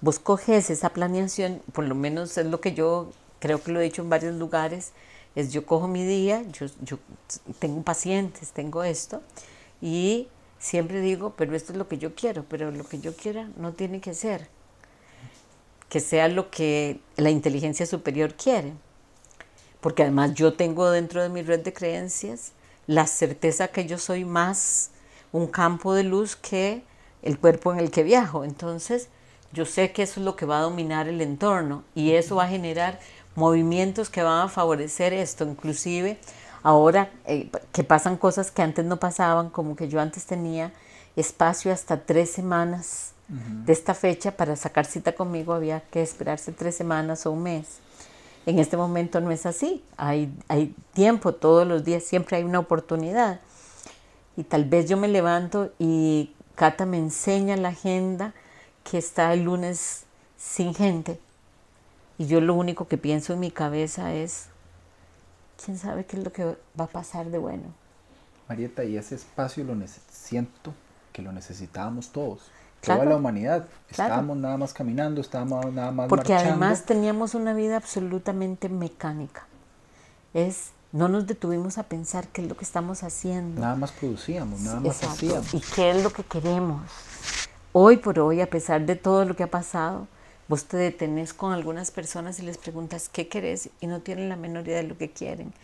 Vos 0.00 0.18
coges 0.18 0.70
esa 0.70 0.90
planeación, 0.90 1.62
por 1.72 1.84
lo 1.84 1.94
menos 1.94 2.36
es 2.36 2.46
lo 2.46 2.60
que 2.60 2.74
yo 2.74 3.10
creo 3.38 3.62
que 3.62 3.72
lo 3.72 3.80
he 3.80 3.84
dicho 3.84 4.02
en 4.02 4.10
varios 4.10 4.34
lugares, 4.34 4.92
es 5.34 5.52
yo 5.52 5.64
cojo 5.64 5.88
mi 5.88 6.04
día, 6.04 6.42
yo, 6.52 6.66
yo 6.82 6.98
tengo 7.58 7.82
pacientes, 7.82 8.50
tengo 8.50 8.82
esto, 8.82 9.22
y 9.80 10.28
siempre 10.58 11.00
digo, 11.00 11.34
pero 11.36 11.54
esto 11.54 11.72
es 11.72 11.78
lo 11.78 11.88
que 11.88 11.98
yo 11.98 12.14
quiero, 12.14 12.44
pero 12.48 12.70
lo 12.70 12.84
que 12.84 13.00
yo 13.00 13.14
quiera 13.14 13.48
no 13.56 13.72
tiene 13.72 14.00
que 14.00 14.14
ser, 14.14 14.48
que 15.88 16.00
sea 16.00 16.28
lo 16.28 16.50
que 16.50 17.00
la 17.16 17.30
inteligencia 17.30 17.86
superior 17.86 18.34
quiere, 18.34 18.72
porque 19.80 20.02
además 20.02 20.34
yo 20.34 20.54
tengo 20.54 20.90
dentro 20.90 21.22
de 21.22 21.28
mi 21.28 21.42
red 21.42 21.60
de 21.60 21.72
creencias 21.72 22.52
la 22.86 23.06
certeza 23.06 23.68
que 23.68 23.86
yo 23.86 23.98
soy 23.98 24.24
más 24.24 24.90
un 25.32 25.46
campo 25.46 25.94
de 25.94 26.02
luz 26.02 26.36
que 26.36 26.82
el 27.22 27.38
cuerpo 27.38 27.72
en 27.72 27.78
el 27.78 27.90
que 27.90 28.02
viajo, 28.02 28.44
entonces 28.44 29.08
yo 29.52 29.64
sé 29.64 29.92
que 29.92 30.02
eso 30.02 30.20
es 30.20 30.26
lo 30.26 30.36
que 30.36 30.46
va 30.46 30.58
a 30.58 30.62
dominar 30.62 31.08
el 31.08 31.20
entorno 31.20 31.84
y 31.94 32.12
eso 32.12 32.36
va 32.36 32.44
a 32.44 32.48
generar 32.48 33.00
movimientos 33.34 34.10
que 34.10 34.22
van 34.22 34.46
a 34.46 34.48
favorecer 34.48 35.12
esto, 35.12 35.44
inclusive 35.44 36.18
ahora 36.62 37.10
eh, 37.26 37.50
que 37.72 37.84
pasan 37.84 38.16
cosas 38.16 38.50
que 38.50 38.62
antes 38.62 38.84
no 38.84 38.98
pasaban, 38.98 39.50
como 39.50 39.76
que 39.76 39.88
yo 39.88 40.00
antes 40.00 40.26
tenía 40.26 40.72
espacio 41.16 41.72
hasta 41.72 42.04
tres 42.04 42.30
semanas 42.30 43.12
de 43.28 43.72
esta 43.72 43.94
fecha 43.94 44.32
para 44.32 44.56
sacar 44.56 44.86
cita 44.86 45.12
conmigo, 45.12 45.52
había 45.52 45.82
que 45.82 46.02
esperarse 46.02 46.50
tres 46.50 46.74
semanas 46.74 47.26
o 47.26 47.30
un 47.30 47.44
mes. 47.44 47.78
En 48.44 48.58
este 48.58 48.76
momento 48.76 49.20
no 49.20 49.30
es 49.30 49.46
así, 49.46 49.84
hay, 49.96 50.32
hay 50.48 50.74
tiempo 50.94 51.32
todos 51.32 51.64
los 51.64 51.84
días, 51.84 52.02
siempre 52.02 52.38
hay 52.38 52.42
una 52.42 52.58
oportunidad. 52.58 53.38
Y 54.36 54.42
tal 54.42 54.64
vez 54.64 54.88
yo 54.88 54.96
me 54.96 55.06
levanto 55.06 55.70
y 55.78 56.34
Cata 56.56 56.86
me 56.86 56.98
enseña 56.98 57.56
la 57.56 57.68
agenda 57.68 58.34
que 58.82 58.98
está 58.98 59.32
el 59.32 59.44
lunes 59.44 60.06
sin 60.36 60.74
gente 60.74 61.20
y 62.20 62.26
yo 62.26 62.42
lo 62.42 62.52
único 62.52 62.86
que 62.86 62.98
pienso 62.98 63.32
en 63.32 63.40
mi 63.40 63.50
cabeza 63.50 64.12
es, 64.12 64.48
¿quién 65.64 65.78
sabe 65.78 66.04
qué 66.04 66.18
es 66.18 66.22
lo 66.22 66.30
que 66.30 66.44
va 66.78 66.84
a 66.84 66.86
pasar 66.86 67.30
de 67.30 67.38
bueno? 67.38 67.62
Marieta, 68.46 68.84
y 68.84 68.98
ese 68.98 69.14
espacio 69.14 69.64
lo 69.64 69.74
siento 70.12 70.74
que 71.14 71.22
lo 71.22 71.32
necesitábamos 71.32 72.10
todos. 72.10 72.40
Toda 72.82 73.06
la 73.06 73.16
humanidad. 73.16 73.64
Estábamos 73.88 74.36
nada 74.36 74.58
más 74.58 74.74
caminando, 74.74 75.22
estábamos 75.22 75.72
nada 75.72 75.92
más 75.92 76.08
Porque 76.08 76.34
además 76.34 76.84
teníamos 76.84 77.34
una 77.34 77.54
vida 77.54 77.78
absolutamente 77.78 78.68
mecánica. 78.68 79.46
Es 80.34 80.72
no 80.92 81.08
nos 81.08 81.26
detuvimos 81.26 81.78
a 81.78 81.84
pensar 81.84 82.28
qué 82.28 82.42
es 82.42 82.48
lo 82.48 82.54
que 82.54 82.66
estamos 82.66 83.02
haciendo. 83.02 83.62
Nada 83.62 83.76
más 83.76 83.92
producíamos, 83.92 84.60
nada 84.60 84.80
más 84.80 85.02
hacíamos. 85.02 85.54
Y 85.54 85.60
qué 85.74 85.92
es 85.92 86.02
lo 86.02 86.10
que 86.10 86.24
queremos. 86.24 86.82
Hoy 87.72 87.96
por 87.96 88.18
hoy, 88.18 88.42
a 88.42 88.50
pesar 88.50 88.84
de 88.84 88.96
todo 88.96 89.24
lo 89.24 89.34
que 89.34 89.44
ha 89.44 89.50
pasado, 89.50 90.06
Vos 90.50 90.64
te 90.64 90.76
detenés 90.76 91.32
con 91.32 91.52
algunas 91.52 91.92
personas 91.92 92.40
y 92.40 92.42
les 92.42 92.58
preguntas 92.58 93.08
qué 93.08 93.28
querés 93.28 93.70
y 93.80 93.86
no 93.86 94.00
tienen 94.00 94.28
la 94.28 94.34
menor 94.34 94.66
idea 94.66 94.78
de 94.78 94.88
lo 94.88 94.98
que 94.98 95.08
quieren. 95.08 95.54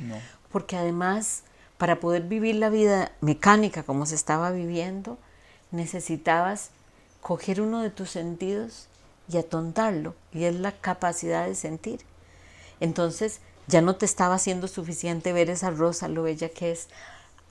Porque 0.52 0.76
además, 0.76 1.42
para 1.76 1.98
poder 1.98 2.22
vivir 2.22 2.54
la 2.54 2.70
vida 2.70 3.10
mecánica 3.20 3.82
como 3.82 4.06
se 4.06 4.14
estaba 4.14 4.52
viviendo, 4.52 5.18
necesitabas 5.72 6.70
coger 7.20 7.60
uno 7.60 7.82
de 7.82 7.90
tus 7.90 8.10
sentidos 8.10 8.86
y 9.28 9.38
atontarlo, 9.38 10.14
y 10.32 10.44
es 10.44 10.54
la 10.54 10.70
capacidad 10.70 11.48
de 11.48 11.56
sentir. 11.56 12.02
Entonces, 12.78 13.40
ya 13.66 13.80
no 13.80 13.96
te 13.96 14.06
estaba 14.06 14.36
haciendo 14.36 14.68
suficiente 14.68 15.32
ver 15.32 15.50
esa 15.50 15.72
rosa, 15.72 16.06
lo 16.06 16.22
bella 16.22 16.48
que 16.48 16.70
es, 16.70 16.86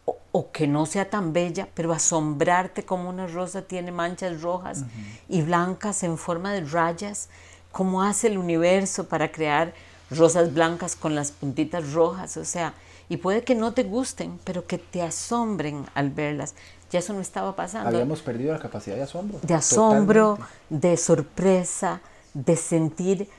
o, 0.05 0.51
que 0.51 0.67
no 0.67 0.85
sea 0.85 1.09
tan 1.09 1.33
bella, 1.33 1.67
pero 1.73 1.93
asombrarte 1.93 2.83
como 2.83 3.09
una 3.09 3.27
rosa 3.27 3.61
tiene 3.61 3.91
manchas 3.91 4.41
rojas 4.41 4.83
y 5.29 5.41
blancas 5.41 6.03
en 6.03 6.17
forma 6.17 6.53
de 6.53 6.61
rayas, 6.61 7.29
cómo 7.71 8.03
hace 8.03 8.27
el 8.27 8.37
universo 8.37 9.07
para 9.07 9.31
crear 9.31 9.73
rosas 10.11 10.53
blancas 10.53 10.95
con 10.95 11.15
las 11.15 11.31
puntitas 11.31 11.93
rojas, 11.93 12.37
o 12.37 12.45
sea, 12.45 12.73
y 13.07 13.17
puede 13.17 13.43
que 13.43 13.55
no 13.55 13.73
te 13.73 13.83
gusten, 13.83 14.39
pero 14.43 14.65
que 14.65 14.77
te 14.77 15.01
asombren 15.01 15.85
al 15.93 16.09
verlas. 16.09 16.55
Ya 16.91 16.99
eso 16.99 17.13
no 17.13 17.21
estaba 17.21 17.55
pasando. 17.55 17.89
Habíamos 17.89 18.21
perdido 18.21 18.53
la 18.53 18.59
capacidad 18.59 18.95
de 18.95 19.03
asombro. 19.03 19.39
De 19.41 19.53
asombro, 19.53 20.39
de 20.69 20.97
sorpresa, 20.97 22.01
de 22.33 22.55
sentir 22.55 23.29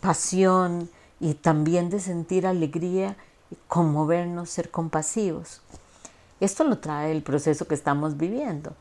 pasión 0.00 0.90
y 1.20 1.34
también 1.34 1.90
de 1.90 2.00
sentir 2.00 2.46
alegría, 2.46 3.16
conmovernos, 3.66 4.50
ser 4.50 4.70
compasivos. 4.70 5.62
Esto 6.40 6.64
lo 6.64 6.78
trae 6.78 7.12
el 7.12 7.22
proceso 7.22 7.66
que 7.66 7.74
estamos 7.74 8.16
viviendo. 8.16 8.74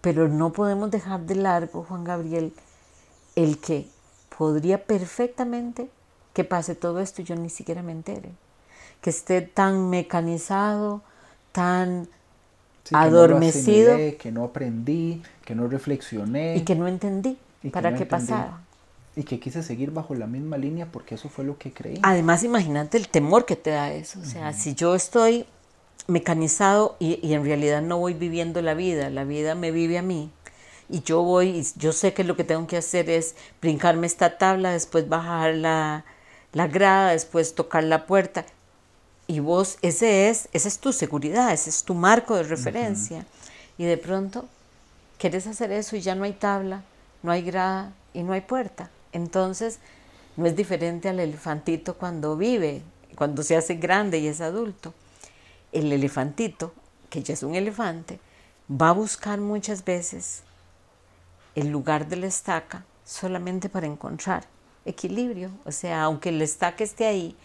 Pero 0.00 0.28
no 0.28 0.52
podemos 0.52 0.90
dejar 0.90 1.20
de 1.20 1.36
largo, 1.36 1.84
Juan 1.84 2.04
Gabriel, 2.04 2.52
el 3.36 3.58
que 3.58 3.86
podría 4.36 4.84
perfectamente 4.84 5.88
que 6.32 6.44
pase 6.44 6.74
todo 6.74 7.00
esto 7.00 7.22
y 7.22 7.24
yo 7.24 7.36
ni 7.36 7.50
siquiera 7.50 7.82
me 7.82 7.92
entere. 7.92 8.30
Que 9.00 9.10
esté 9.10 9.42
tan 9.42 9.90
mecanizado, 9.90 11.02
tan 11.52 12.08
adormecido. 12.92 13.96
que 14.18 14.32
no 14.32 14.44
aprendí, 14.44 15.22
que 15.44 15.54
no 15.54 15.68
reflexioné. 15.68 16.56
Y 16.56 16.62
que 16.62 16.74
no 16.74 16.88
entendí 16.88 17.38
para 17.72 17.94
qué 17.94 18.06
pasara. 18.06 18.60
Y 19.14 19.24
que 19.24 19.38
quise 19.38 19.62
seguir 19.62 19.90
bajo 19.90 20.14
la 20.14 20.26
misma 20.26 20.56
línea 20.56 20.86
porque 20.90 21.16
eso 21.16 21.28
fue 21.28 21.44
lo 21.44 21.58
que 21.58 21.72
creí. 21.72 22.00
Además, 22.02 22.42
imagínate 22.44 22.96
el 22.96 23.08
temor 23.08 23.44
que 23.44 23.56
te 23.56 23.70
da 23.70 23.92
eso. 23.92 24.18
O 24.20 24.24
sea, 24.24 24.52
si 24.54 24.74
yo 24.74 24.94
estoy 24.94 25.44
mecanizado 26.06 26.96
y, 26.98 27.18
y, 27.26 27.34
en 27.34 27.44
realidad 27.44 27.82
no 27.82 27.98
voy 27.98 28.14
viviendo 28.14 28.60
la 28.62 28.74
vida, 28.74 29.10
la 29.10 29.24
vida 29.24 29.54
me 29.54 29.70
vive 29.70 29.98
a 29.98 30.02
mí. 30.02 30.30
Y 30.88 31.02
yo 31.02 31.22
voy, 31.22 31.48
y 31.48 31.66
yo 31.76 31.92
sé 31.92 32.12
que 32.12 32.24
lo 32.24 32.36
que 32.36 32.44
tengo 32.44 32.66
que 32.66 32.76
hacer 32.76 33.08
es 33.08 33.34
brincarme 33.60 34.06
esta 34.06 34.36
tabla, 34.36 34.72
después 34.72 35.08
bajar 35.08 35.54
la, 35.54 36.04
la 36.52 36.66
grada, 36.66 37.12
después 37.12 37.54
tocar 37.54 37.84
la 37.84 38.06
puerta. 38.06 38.44
Y 39.26 39.40
vos, 39.40 39.78
ese 39.82 40.28
es, 40.28 40.48
esa 40.52 40.68
es 40.68 40.78
tu 40.78 40.92
seguridad, 40.92 41.52
ese 41.52 41.70
es 41.70 41.84
tu 41.84 41.94
marco 41.94 42.36
de 42.36 42.42
referencia. 42.42 43.24
Y 43.78 43.84
de 43.84 43.96
pronto 43.96 44.46
quieres 45.18 45.46
hacer 45.46 45.72
eso 45.72 45.96
y 45.96 46.00
ya 46.00 46.14
no 46.14 46.24
hay 46.24 46.32
tabla, 46.32 46.82
no 47.22 47.30
hay 47.30 47.42
grada 47.42 47.92
y 48.12 48.22
no 48.22 48.32
hay 48.32 48.42
puerta. 48.42 48.90
Entonces, 49.12 49.78
no 50.36 50.46
es 50.46 50.56
diferente 50.56 51.08
al 51.08 51.20
elefantito 51.20 51.94
cuando 51.94 52.36
vive, 52.36 52.82
cuando 53.14 53.42
se 53.42 53.56
hace 53.56 53.76
grande 53.76 54.18
y 54.18 54.26
es 54.26 54.40
adulto. 54.40 54.92
El 55.72 55.92
elefantito, 55.92 56.72
que 57.10 57.22
ya 57.22 57.34
es 57.34 57.42
un 57.42 57.54
elefante, 57.54 58.20
va 58.70 58.90
a 58.90 58.92
buscar 58.92 59.40
muchas 59.40 59.84
veces 59.84 60.42
el 61.54 61.68
lugar 61.68 62.08
de 62.08 62.16
la 62.16 62.26
estaca 62.26 62.84
solamente 63.04 63.68
para 63.68 63.86
encontrar 63.86 64.44
equilibrio. 64.84 65.50
O 65.64 65.72
sea, 65.72 66.02
aunque 66.02 66.30
el 66.30 66.42
estaca 66.42 66.84
esté 66.84 67.06
ahí, 67.06 67.36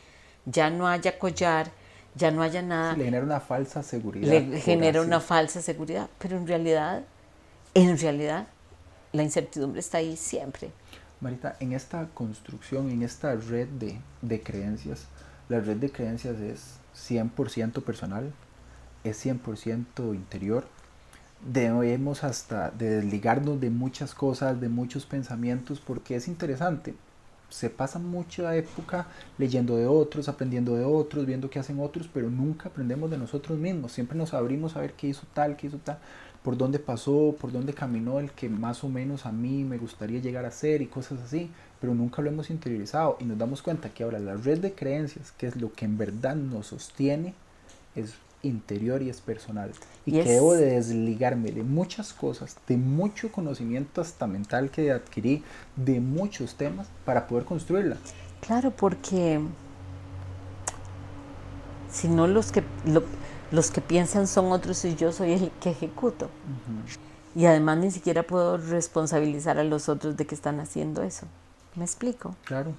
ya 0.45 0.69
no 0.69 0.87
haya 0.87 1.19
collar, 1.19 1.71
ya 2.15 2.31
no 2.31 2.41
haya 2.41 2.61
nada. 2.61 2.93
le 2.93 3.05
genera 3.05 3.23
una 3.23 3.39
falsa 3.39 3.83
seguridad. 3.83 4.27
Le 4.27 4.59
genera 4.59 5.01
una 5.01 5.19
falsa 5.19 5.61
seguridad, 5.61 6.09
pero 6.17 6.37
en 6.37 6.47
realidad, 6.47 7.03
en 7.73 7.97
realidad, 7.97 8.47
la 9.11 9.23
incertidumbre 9.23 9.79
está 9.79 9.99
ahí 9.99 10.17
siempre. 10.17 10.71
Marita, 11.19 11.55
en 11.59 11.73
esta 11.73 12.07
construcción, 12.13 12.89
en 12.91 13.01
esta 13.01 13.35
red 13.35 13.67
de, 13.67 13.99
de 14.21 14.41
creencias, 14.41 15.05
la 15.49 15.59
red 15.59 15.77
de 15.77 15.91
creencias 15.91 16.39
es 16.39 16.75
100% 16.97 17.83
personal, 17.83 18.33
es 19.03 19.25
100% 19.25 20.15
interior. 20.15 20.65
Debemos 21.45 22.23
hasta 22.23 22.71
desligarnos 22.71 23.61
de 23.61 23.69
muchas 23.69 24.15
cosas, 24.15 24.59
de 24.59 24.69
muchos 24.69 25.05
pensamientos, 25.05 25.79
porque 25.79 26.15
es 26.15 26.27
interesante. 26.27 26.95
Se 27.49 27.69
pasa 27.69 27.99
mucha 27.99 28.55
época 28.55 29.07
leyendo 29.37 29.77
de 29.77 29.87
otros, 29.87 30.27
aprendiendo 30.27 30.75
de 30.75 30.83
otros, 30.83 31.25
viendo 31.25 31.49
qué 31.49 31.59
hacen 31.59 31.79
otros, 31.79 32.09
pero 32.13 32.29
nunca 32.29 32.67
aprendemos 32.67 33.09
de 33.09 33.17
nosotros 33.17 33.57
mismos. 33.57 33.93
Siempre 33.93 34.17
nos 34.17 34.33
abrimos 34.33 34.75
a 34.75 34.81
ver 34.81 34.93
qué 34.93 35.07
hizo 35.07 35.25
tal, 35.33 35.55
qué 35.55 35.67
hizo 35.67 35.77
tal 35.77 35.99
por 36.47 36.55
dónde 36.57 36.79
pasó, 36.79 37.35
por 37.37 37.51
dónde 37.51 37.73
caminó 37.73 38.21
el 38.21 38.31
que 38.31 38.47
más 38.47 38.81
o 38.85 38.87
menos 38.87 39.25
a 39.25 39.33
mí 39.33 39.65
me 39.65 39.77
gustaría 39.77 40.21
llegar 40.21 40.45
a 40.45 40.51
ser 40.51 40.81
y 40.81 40.87
cosas 40.87 41.19
así, 41.19 41.51
pero 41.79 41.93
nunca 41.93 42.21
lo 42.21 42.29
hemos 42.29 42.49
interiorizado 42.49 43.17
y 43.19 43.25
nos 43.25 43.37
damos 43.37 43.61
cuenta 43.61 43.89
que 43.89 44.03
ahora 44.03 44.19
la 44.19 44.35
red 44.35 44.59
de 44.59 44.73
creencias, 44.73 45.31
que 45.31 45.47
es 45.47 45.55
lo 45.55 45.73
que 45.73 45.85
en 45.85 45.97
verdad 45.97 46.35
nos 46.35 46.67
sostiene, 46.67 47.33
es 47.95 48.13
interior 48.43 49.01
y 49.01 49.09
es 49.09 49.21
personal. 49.21 49.71
Y, 50.05 50.11
que 50.13 50.23
debo 50.23 50.53
de 50.53 50.71
desligarme 50.71 51.51
de 51.51 51.63
muchas 51.63 52.13
cosas, 52.13 52.57
de 52.67 52.77
mucho 52.77 53.31
conocimiento 53.31 54.01
hasta 54.01 54.27
mental 54.27 54.69
que 54.69 54.91
adquirí, 54.91 55.43
de 55.75 55.99
muchos 55.99 56.55
temas 56.55 56.87
para 57.05 57.27
poder 57.27 57.45
construirla. 57.45 57.97
Claro, 58.41 58.71
porque 58.71 59.41
si 61.91 62.07
no 62.07 62.27
los 62.27 62.51
que 62.51 62.63
los 63.51 63.71
que 63.71 63.81
piensan 63.81 64.27
son 64.27 64.51
otros 64.51 64.83
y 64.85 64.95
yo 64.95 65.11
soy 65.11 65.33
el 65.33 65.51
que 65.61 65.71
ejecuto. 65.71 66.29
Y 67.35 67.45
además 67.45 67.77
ni 67.77 67.91
siquiera 67.91 68.23
puedo 68.23 68.57
responsabilizar 68.57 69.57
a 69.57 69.63
los 69.63 69.89
otros 69.89 70.17
de 70.17 70.25
que 70.25 70.35
están 70.35 70.59
haciendo 70.59 71.03
eso. 71.03 71.27
¿Me 71.77 71.85
explico? 71.85 72.35
Claro. 72.43 72.73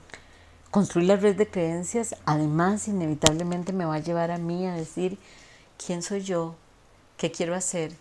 Construir 0.71 1.09
la 1.09 1.17
red 1.17 1.37
de 1.37 1.49
creencias, 1.49 2.15
además, 2.27 2.87
inevitablemente 2.89 3.73
me 3.73 3.87
va 3.87 3.95
a 3.95 4.01
llevar 4.01 4.31
a 4.31 4.37
mí 4.37 4.67
a 4.67 4.75
decir 4.75 5.17
quién 5.83 6.03
soy 6.03 6.21
yo, 6.21 6.55
qué 7.17 7.33
quiero 7.33 7.55
hacer, 7.55 7.93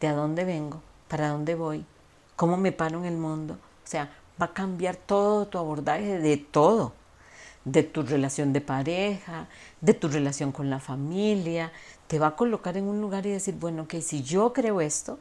de 0.00 0.08
a 0.08 0.14
dónde 0.14 0.44
vengo, 0.44 0.82
para 1.06 1.28
dónde 1.28 1.54
voy, 1.54 1.84
cómo 2.34 2.56
me 2.56 2.72
paro 2.72 2.98
en 2.98 3.04
el 3.04 3.16
mundo. 3.16 3.54
O 3.54 3.86
sea, 3.86 4.10
va 4.42 4.46
a 4.46 4.52
cambiar 4.52 4.96
todo 4.96 5.46
tu 5.46 5.58
abordaje 5.58 6.18
de 6.18 6.36
todo 6.36 6.92
de 7.66 7.82
tu 7.82 8.02
relación 8.02 8.52
de 8.52 8.60
pareja, 8.60 9.48
de 9.80 9.92
tu 9.92 10.06
relación 10.06 10.52
con 10.52 10.70
la 10.70 10.78
familia, 10.78 11.72
te 12.06 12.20
va 12.20 12.28
a 12.28 12.36
colocar 12.36 12.76
en 12.76 12.84
un 12.84 13.00
lugar 13.00 13.26
y 13.26 13.30
decir, 13.30 13.56
bueno, 13.56 13.88
que 13.88 14.02
si 14.02 14.22
yo 14.22 14.52
creo 14.52 14.80
esto, 14.80 15.18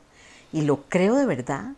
y 0.54 0.62
lo 0.62 0.84
creo 0.84 1.16
de 1.16 1.26
verdad, 1.26 1.72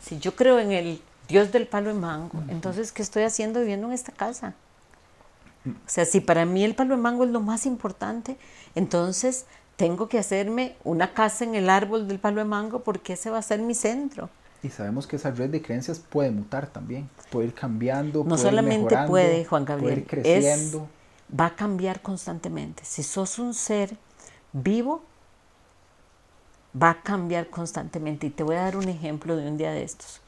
si 0.00 0.18
yo 0.18 0.34
creo 0.34 0.58
en 0.58 0.72
el 0.72 1.02
Dios 1.28 1.52
del 1.52 1.66
palo 1.66 1.88
de 1.88 1.98
mango, 1.98 2.42
entonces, 2.48 2.92
¿qué 2.92 3.02
estoy 3.02 3.24
haciendo 3.24 3.60
viviendo 3.60 3.88
en 3.88 3.92
esta 3.92 4.12
casa? 4.12 4.54
O 5.66 5.88
sea, 5.88 6.04
si 6.04 6.20
para 6.20 6.44
mí 6.44 6.64
el 6.64 6.74
palo 6.74 6.94
de 6.96 7.02
mango 7.02 7.24
es 7.24 7.30
lo 7.30 7.40
más 7.40 7.66
importante, 7.66 8.36
entonces 8.74 9.46
tengo 9.76 10.08
que 10.08 10.18
hacerme 10.18 10.76
una 10.84 11.12
casa 11.12 11.44
en 11.44 11.54
el 11.54 11.68
árbol 11.68 12.08
del 12.08 12.18
palo 12.18 12.38
de 12.38 12.44
mango 12.44 12.80
porque 12.80 13.14
ese 13.14 13.30
va 13.30 13.38
a 13.38 13.42
ser 13.42 13.60
mi 13.60 13.74
centro. 13.74 14.30
Y 14.62 14.70
sabemos 14.70 15.06
que 15.06 15.16
esa 15.16 15.30
red 15.30 15.50
de 15.50 15.62
creencias 15.62 15.98
puede 15.98 16.30
mutar 16.30 16.66
también, 16.66 17.08
puede 17.30 17.48
ir 17.48 17.54
cambiando. 17.54 18.24
No 18.24 18.38
solamente 18.38 18.96
puede, 19.06 19.44
Juan 19.44 19.64
Gabriel, 19.64 20.04
puede 20.04 20.20
ir 20.20 20.24
creciendo. 20.24 20.88
va 21.38 21.46
a 21.46 21.54
cambiar 21.54 22.00
constantemente. 22.00 22.84
Si 22.84 23.02
sos 23.02 23.38
un 23.38 23.52
ser 23.52 23.96
vivo, 24.52 25.02
va 26.80 26.90
a 26.90 27.02
cambiar 27.02 27.48
constantemente. 27.48 28.26
Y 28.28 28.30
te 28.30 28.42
voy 28.42 28.56
a 28.56 28.62
dar 28.62 28.76
un 28.76 28.88
ejemplo 28.88 29.36
de 29.36 29.46
un 29.48 29.56
día 29.56 29.72
de 29.72 29.82
estos. 29.82 30.20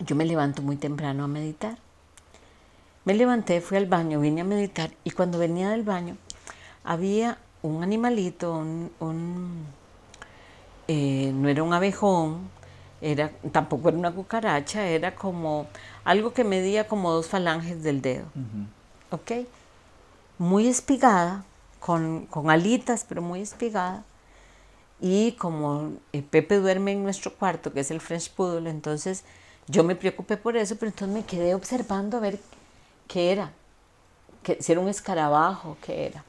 Yo 0.00 0.16
me 0.16 0.24
levanto 0.24 0.62
muy 0.62 0.76
temprano 0.76 1.24
a 1.24 1.28
meditar. 1.28 1.78
Me 3.04 3.14
levanté, 3.14 3.60
fui 3.60 3.76
al 3.78 3.86
baño, 3.86 4.20
vine 4.20 4.42
a 4.42 4.44
meditar 4.44 4.90
y 5.02 5.12
cuando 5.12 5.38
venía 5.38 5.70
del 5.70 5.82
baño 5.82 6.16
había 6.84 7.38
un 7.62 7.82
animalito, 7.82 8.54
un, 8.54 9.66
eh, 10.86 11.32
no 11.34 11.48
era 11.48 11.62
un 11.62 11.72
abejón, 11.72 12.50
era, 13.00 13.30
tampoco 13.52 13.88
era 13.88 13.98
una 13.98 14.12
cucaracha, 14.12 14.86
era 14.86 15.14
como 15.14 15.66
algo 16.04 16.32
que 16.32 16.44
medía 16.44 16.86
como 16.86 17.12
dos 17.12 17.28
falanges 17.28 17.82
del 17.82 18.02
dedo. 18.02 18.26
¿Ok? 19.10 19.46
Muy 20.38 20.68
espigada, 20.68 21.44
con, 21.80 22.26
con, 22.26 22.50
alitas, 22.50 23.04
pero 23.08 23.22
muy 23.22 23.40
espigada. 23.40 24.04
Y 25.00 25.32
como 25.32 25.92
eh, 26.12 26.22
Pepe 26.22 26.58
duerme 26.58 26.92
en 26.92 27.04
nuestro 27.04 27.34
cuarto, 27.34 27.72
que 27.72 27.80
es 27.80 27.90
el 27.90 28.00
French 28.00 28.30
Poodle, 28.32 28.68
entonces 28.68 29.24
yo 29.68 29.84
me 29.84 29.94
preocupé 29.94 30.36
por 30.36 30.56
eso, 30.56 30.76
pero 30.76 30.90
entonces 30.90 31.14
me 31.14 31.24
quedé 31.24 31.54
observando 31.54 32.16
a 32.16 32.20
ver 32.20 32.40
qué 33.06 33.32
era, 33.32 33.52
que, 34.42 34.62
si 34.62 34.72
era 34.72 34.80
un 34.80 34.88
escarabajo, 34.88 35.76
qué 35.82 36.06
era. 36.06 36.24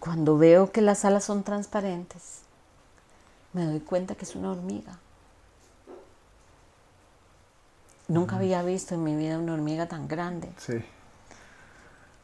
Cuando 0.00 0.38
veo 0.38 0.72
que 0.72 0.80
las 0.80 1.04
alas 1.04 1.24
son 1.24 1.42
transparentes, 1.42 2.40
me 3.52 3.64
doy 3.64 3.80
cuenta 3.80 4.14
que 4.14 4.24
es 4.24 4.34
una 4.34 4.52
hormiga. 4.52 4.98
Nunca 8.08 8.36
había 8.36 8.62
visto 8.62 8.94
en 8.94 9.02
mi 9.02 9.16
vida 9.16 9.38
una 9.38 9.54
hormiga 9.54 9.86
tan 9.88 10.06
grande. 10.06 10.52
Sí. 10.58 10.84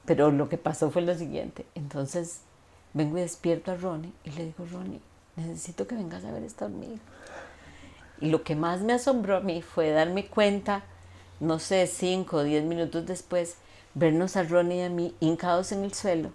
Pero 0.05 0.31
lo 0.31 0.49
que 0.49 0.59
pasó 0.59 0.91
fue 0.91 1.03
lo 1.03 1.17
siguiente. 1.17 1.67
Entonces 1.75 2.41
vengo 2.95 3.19
y 3.19 3.23
despierto 3.23 3.73
a 3.73 3.77
Ronnie 3.77 4.13
y 4.25 4.31
le 4.31 4.47
digo, 4.47 4.65
Ronnie, 4.71 5.01
necesito 5.37 5.87
que 5.87 5.95
vengas 5.95 6.25
a 6.25 6.31
ver 6.31 6.45
esta 6.45 6.67
hormiga. 6.67 7.01
Y 8.23 8.31
lo 8.31 8.43
que 8.43 8.57
más 8.57 8.81
me 8.81 8.95
asombró 8.95 9.37
a 9.37 9.41
mí 9.41 9.61
fue 9.61 9.91
darme 9.91 10.27
cuenta, 10.27 10.85
no 11.41 11.59
sé, 11.59 11.87
cinco 11.87 12.39
o 12.39 12.43
diez 12.45 12.65
minutos 12.65 13.05
después, 13.05 13.57
vernos 13.95 14.37
a 14.37 14.45
Ronnie 14.45 14.79
y 14.79 14.83
a 14.83 14.89
mí 14.89 15.15
hincados 15.21 15.73
en 15.73 15.85
el 15.85 15.93
suelo. 15.93 16.31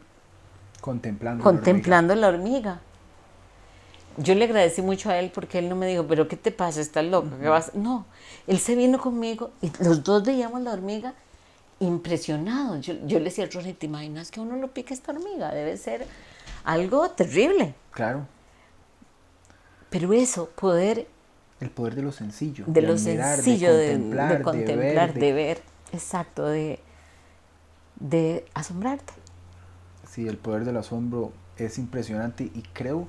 Contemplando. 0.81 1.43
Contemplando 1.43 2.13
la 2.13 2.27
hormiga 2.27 2.81
yo 4.17 4.33
le 4.33 4.45
agradecí 4.45 4.81
mucho 4.81 5.09
a 5.09 5.19
él 5.19 5.31
porque 5.33 5.59
él 5.59 5.69
no 5.69 5.75
me 5.75 5.87
dijo, 5.87 6.05
pero 6.07 6.27
¿qué 6.27 6.35
te 6.35 6.51
pasa? 6.51 6.81
¿Estás 6.81 7.05
loco? 7.05 7.29
¿Qué 7.39 7.47
vas? 7.47 7.75
No, 7.75 8.05
él 8.47 8.59
se 8.59 8.75
vino 8.75 8.99
conmigo 8.99 9.51
y 9.61 9.71
los 9.83 10.03
dos 10.03 10.23
veíamos 10.23 10.61
la 10.61 10.73
hormiga 10.73 11.13
impresionados. 11.79 12.85
Yo, 12.85 12.95
yo 13.05 13.19
le 13.19 13.25
decía 13.25 13.45
a 13.45 13.47
Ronnie, 13.47 13.75
¿te 13.75 13.85
imaginas 13.85 14.31
que 14.31 14.39
uno 14.39 14.55
lo 14.55 14.69
pique 14.69 14.95
esta 14.95 15.11
hormiga? 15.11 15.53
Debe 15.53 15.77
ser 15.77 16.07
algo 16.63 17.09
terrible. 17.11 17.75
Claro. 17.91 18.25
Pero 19.89 20.11
eso, 20.13 20.49
poder... 20.49 21.07
El 21.59 21.69
poder 21.69 21.95
de 21.95 22.03
lo 22.03 22.11
sencillo. 22.11 22.65
De, 22.67 22.81
lo 22.81 22.97
sencillo, 22.97 23.75
de 23.75 23.93
contemplar, 23.93 24.37
de, 24.37 24.43
contemplar, 24.43 25.13
de, 25.13 25.33
ver, 25.33 25.61
exacto, 25.91 26.45
de, 26.45 26.79
de 27.99 28.45
asombrarte. 28.53 29.13
Sí, 30.09 30.27
el 30.27 30.37
poder 30.37 30.65
del 30.65 30.77
asombro 30.77 31.31
es 31.57 31.77
impresionante 31.79 32.43
y 32.43 32.61
creo 32.73 33.07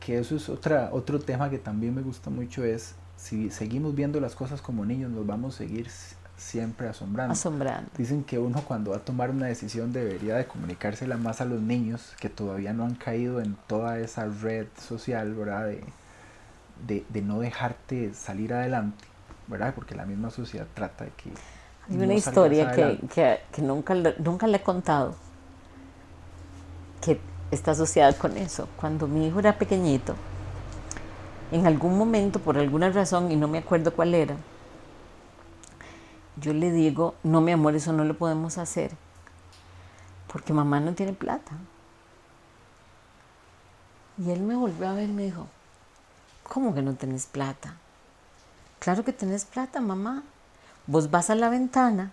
que 0.00 0.18
eso 0.18 0.36
es 0.36 0.48
otra, 0.48 0.90
otro 0.92 1.18
tema 1.18 1.50
que 1.50 1.58
también 1.58 1.94
me 1.94 2.02
gusta 2.02 2.30
mucho, 2.30 2.64
es 2.64 2.94
si 3.16 3.50
seguimos 3.50 3.94
viendo 3.94 4.20
las 4.20 4.34
cosas 4.34 4.62
como 4.62 4.84
niños, 4.84 5.10
nos 5.10 5.26
vamos 5.26 5.56
a 5.56 5.58
seguir 5.58 5.88
siempre 6.36 6.88
asombrando. 6.88 7.32
Asombrando. 7.32 7.90
Dicen 7.98 8.22
que 8.22 8.38
uno 8.38 8.62
cuando 8.62 8.92
va 8.92 8.98
a 8.98 9.04
tomar 9.04 9.30
una 9.30 9.46
decisión 9.46 9.92
debería 9.92 10.36
de 10.36 10.46
comunicársela 10.46 11.16
más 11.16 11.40
a 11.40 11.44
los 11.44 11.60
niños 11.60 12.14
que 12.20 12.30
todavía 12.30 12.72
no 12.72 12.84
han 12.84 12.94
caído 12.94 13.40
en 13.40 13.56
toda 13.66 13.98
esa 13.98 14.26
red 14.26 14.68
social, 14.80 15.34
¿verdad? 15.34 15.66
De, 15.66 15.82
de, 16.86 17.04
no 17.22 17.40
dejarte 17.40 18.14
salir 18.14 18.52
adelante, 18.52 19.04
¿verdad? 19.46 19.74
Porque 19.74 19.94
la 19.94 20.06
misma 20.06 20.30
sociedad 20.30 20.66
trata 20.74 21.04
de 21.04 21.10
que... 21.10 21.30
Hay 21.88 21.96
una 21.96 22.14
historia 22.14 22.70
que, 22.70 22.98
que, 23.12 23.40
que, 23.50 23.62
nunca, 23.62 23.94
nunca 24.18 24.46
le 24.46 24.58
he 24.58 24.62
contado, 24.62 25.14
que 27.00 27.18
está 27.50 27.70
asociada 27.70 28.12
con 28.12 28.36
eso. 28.36 28.68
Cuando 28.78 29.06
mi 29.06 29.26
hijo 29.26 29.40
era 29.40 29.56
pequeñito, 29.58 30.14
en 31.50 31.66
algún 31.66 31.96
momento, 31.96 32.40
por 32.40 32.58
alguna 32.58 32.90
razón, 32.90 33.32
y 33.32 33.36
no 33.36 33.48
me 33.48 33.58
acuerdo 33.58 33.94
cuál 33.94 34.14
era, 34.14 34.36
yo 36.36 36.52
le 36.52 36.70
digo, 36.70 37.14
no 37.22 37.40
mi 37.40 37.52
amor, 37.52 37.74
eso 37.74 37.92
no 37.92 38.04
lo 38.04 38.16
podemos 38.16 38.58
hacer, 38.58 38.92
porque 40.30 40.52
mamá 40.52 40.80
no 40.80 40.92
tiene 40.94 41.12
plata. 41.12 41.52
Y 44.18 44.30
él 44.30 44.40
me 44.40 44.54
volvió 44.56 44.88
a 44.88 44.92
ver 44.92 45.08
y 45.08 45.12
me 45.12 45.22
dijo, 45.24 45.46
¿cómo 46.48 46.74
que 46.74 46.82
no 46.82 46.94
tenés 46.94 47.26
plata? 47.26 47.76
Claro 48.78 49.04
que 49.04 49.12
tenés 49.12 49.44
plata, 49.44 49.80
mamá. 49.80 50.22
Vos 50.86 51.10
vas 51.10 51.30
a 51.30 51.34
la 51.34 51.48
ventana 51.48 52.10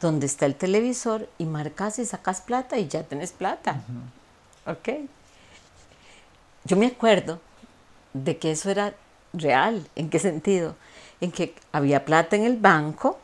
donde 0.00 0.26
está 0.26 0.46
el 0.46 0.56
televisor 0.56 1.28
y 1.38 1.44
marcas 1.44 1.98
y 1.98 2.04
sacas 2.04 2.40
plata 2.40 2.78
y 2.78 2.88
ya 2.88 3.04
tenés 3.04 3.32
plata. 3.32 3.82
¿Ok? 4.66 4.88
Yo 6.64 6.76
me 6.76 6.86
acuerdo 6.86 7.40
de 8.12 8.36
que 8.36 8.50
eso 8.50 8.70
era 8.70 8.94
real. 9.32 9.88
¿En 9.94 10.10
qué 10.10 10.18
sentido? 10.18 10.76
En 11.20 11.30
que 11.32 11.54
había 11.70 12.04
plata 12.04 12.36
en 12.36 12.44
el 12.44 12.56
banco, 12.56 13.18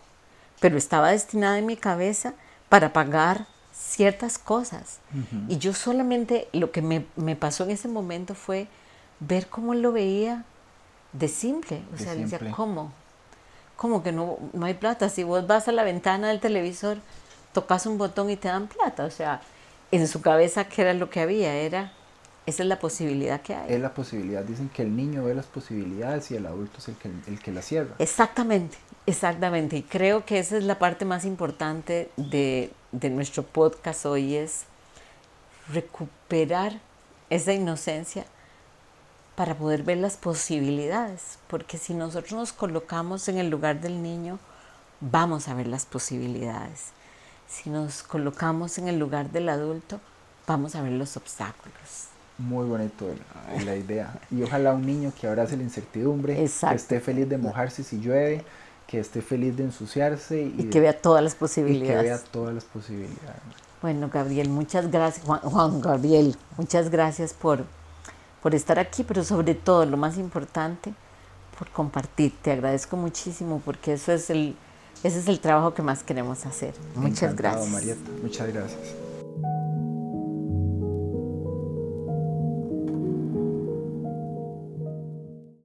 pero 0.61 0.79
estaba 0.79 1.11
destinada 1.11 1.59
en 1.59 1.67
mi 1.67 1.77
cabeza 1.77 2.35
para 2.69 2.93
pagar 2.93 3.47
ciertas 3.73 4.39
cosas. 4.39 4.99
Y 5.49 5.59
yo 5.59 5.73
solamente 5.73 6.49
lo 6.53 6.71
que 6.73 6.83
me, 6.83 7.07
me, 7.17 7.37
pasó 7.37 7.65
en 7.65 7.71
ese 7.71 7.89
momento 7.89 8.35
fue 8.35 8.69
ver 9.21 9.49
cómo 9.49 9.75
lo 9.75 9.93
veía 9.93 10.45
de 11.13 11.29
simple. 11.29 11.83
O 11.95 11.99
sea, 11.99 12.15
decía, 12.15 12.39
¿cómo? 12.55 12.93
¿Cómo 13.77 14.03
que 14.03 14.13
no, 14.13 14.39
no 14.53 14.67
hay 14.67 14.75
plata? 14.75 15.09
Si 15.09 15.23
vos 15.23 15.47
vas 15.47 15.69
a 15.69 15.73
la 15.73 15.85
ventana 15.85 16.29
del 16.29 16.41
televisor, 16.41 16.99
tocas 17.53 17.87
un 17.87 17.99
botón 17.99 18.31
y 18.31 18.37
te 18.37 18.49
dan 18.49 18.67
plata. 18.67 19.05
O 19.05 19.11
sea, 19.11 19.41
en 19.91 20.07
su 20.09 20.21
cabeza, 20.21 20.65
¿qué 20.69 20.83
era 20.83 20.95
lo 20.95 21.11
que 21.11 21.21
había? 21.21 21.55
Era 21.55 21.93
esa 22.49 22.63
es 22.63 22.69
la 22.71 22.79
posibilidad 22.79 23.43
que 23.43 23.55
hay. 23.55 23.75
Es 23.75 23.79
la 23.79 23.93
posibilidad. 23.93 24.43
Dicen 24.43 24.71
que 24.71 24.81
el 24.81 24.97
niño 24.97 25.23
ve 25.23 25.35
las 25.35 25.45
posibilidades 25.45 26.31
y 26.31 26.37
el 26.37 26.47
adulto 26.47 26.79
es 26.79 26.89
el 26.89 26.95
que, 26.97 27.11
el 27.27 27.39
que 27.41 27.53
las 27.53 27.67
cierra. 27.67 27.95
Exactamente, 27.99 28.79
exactamente. 29.05 29.77
Y 29.77 29.83
creo 29.83 30.25
que 30.25 30.39
esa 30.39 30.57
es 30.57 30.65
la 30.65 30.79
parte 30.79 31.05
más 31.05 31.27
importante 31.27 32.11
de, 32.17 32.73
de 32.93 33.11
nuestro 33.11 33.43
podcast 33.43 34.07
hoy, 34.07 34.35
es 34.35 34.65
recuperar 35.71 36.81
esa 37.29 37.53
inocencia 37.53 38.25
para 39.39 39.55
poder 39.55 39.85
ver 39.85 39.99
las 39.99 40.17
posibilidades. 40.17 41.39
Porque 41.47 41.79
si 41.79 41.95
nosotros 41.95 42.33
nos 42.33 42.53
colocamos 42.53 43.29
en 43.29 43.39
el 43.39 43.49
lugar 43.49 43.81
del 43.81 44.03
niño, 44.03 44.41
vamos 45.01 45.47
a 45.47 45.55
ver 45.55 45.69
las 45.69 45.87
posibilidades. 45.87 46.87
Si 47.47 47.71
nos 47.71 48.03
colocamos 48.03 48.79
en 48.79 48.89
el 48.89 48.99
lugar 48.99 49.31
del 49.31 49.49
adulto, 49.49 50.01
vamos 50.45 50.75
a 50.75 50.83
ver 50.83 50.91
los 50.91 51.17
obstáculos 51.17 52.09
muy 52.39 52.67
bonito 52.67 53.07
la, 53.65 53.77
idea. 53.77 54.15
Y 54.31 54.43
ojalá 54.43 54.73
un 54.73 54.87
niño 54.87 55.13
que 55.21 55.27
abrace 55.27 55.57
la 55.57 55.65
incertidumbre, 55.65 56.37
que 56.37 56.45
esté 56.75 57.01
feliz 57.01 57.29
de 57.29 57.37
mojarse 57.37 57.83
si 57.83 58.01
llueve, 58.01 58.45
que 58.87 59.01
esté 59.01 59.23
feliz 59.23 59.57
de 59.57 59.65
ensuciarse 59.65 60.43
y, 60.43 60.71
que 60.71 60.81
vea 60.81 60.97
todas 60.97 61.23
las 61.23 61.35
posibilidades. 61.35 61.97
que 61.97 62.09
vea 62.09 62.19
todas 62.19 62.55
las 62.55 62.65
posibilidades. 62.65 63.43
Bueno, 63.83 64.09
Gabriel, 64.13 64.49
muchas 64.49 64.91
gracias. 64.91 65.27
Juan, 65.27 65.81
Gabriel, 65.81 66.37
muchas 66.57 66.91
gracias 66.91 67.33
por, 67.33 67.65
por 68.43 68.55
estar 68.55 68.79
aquí, 68.79 69.05
pero 69.05 69.25
sobre 69.25 69.55
todo, 69.55 69.85
lo 69.87 69.97
más 69.97 70.19
importante, 70.19 70.95
por 71.59 71.69
compartir. 71.71 72.33
Te 72.43 72.53
agradezco 72.53 72.97
muchísimo 72.97 73.61
porque 73.65 73.95
eso 73.95 74.13
es 74.13 74.31
el, 74.31 74.57
ese 75.03 75.19
es 75.19 75.29
el 75.29 75.41
trabajo 75.41 75.75
que 75.75 75.83
más 75.83 76.03
queremos 76.03 76.47
hacer. 76.47 76.75
Muchas 76.95 77.35
gracias. 77.35 77.69
Marieta. 77.69 78.11
Muchas 78.23 78.49
gracias. 78.53 79.08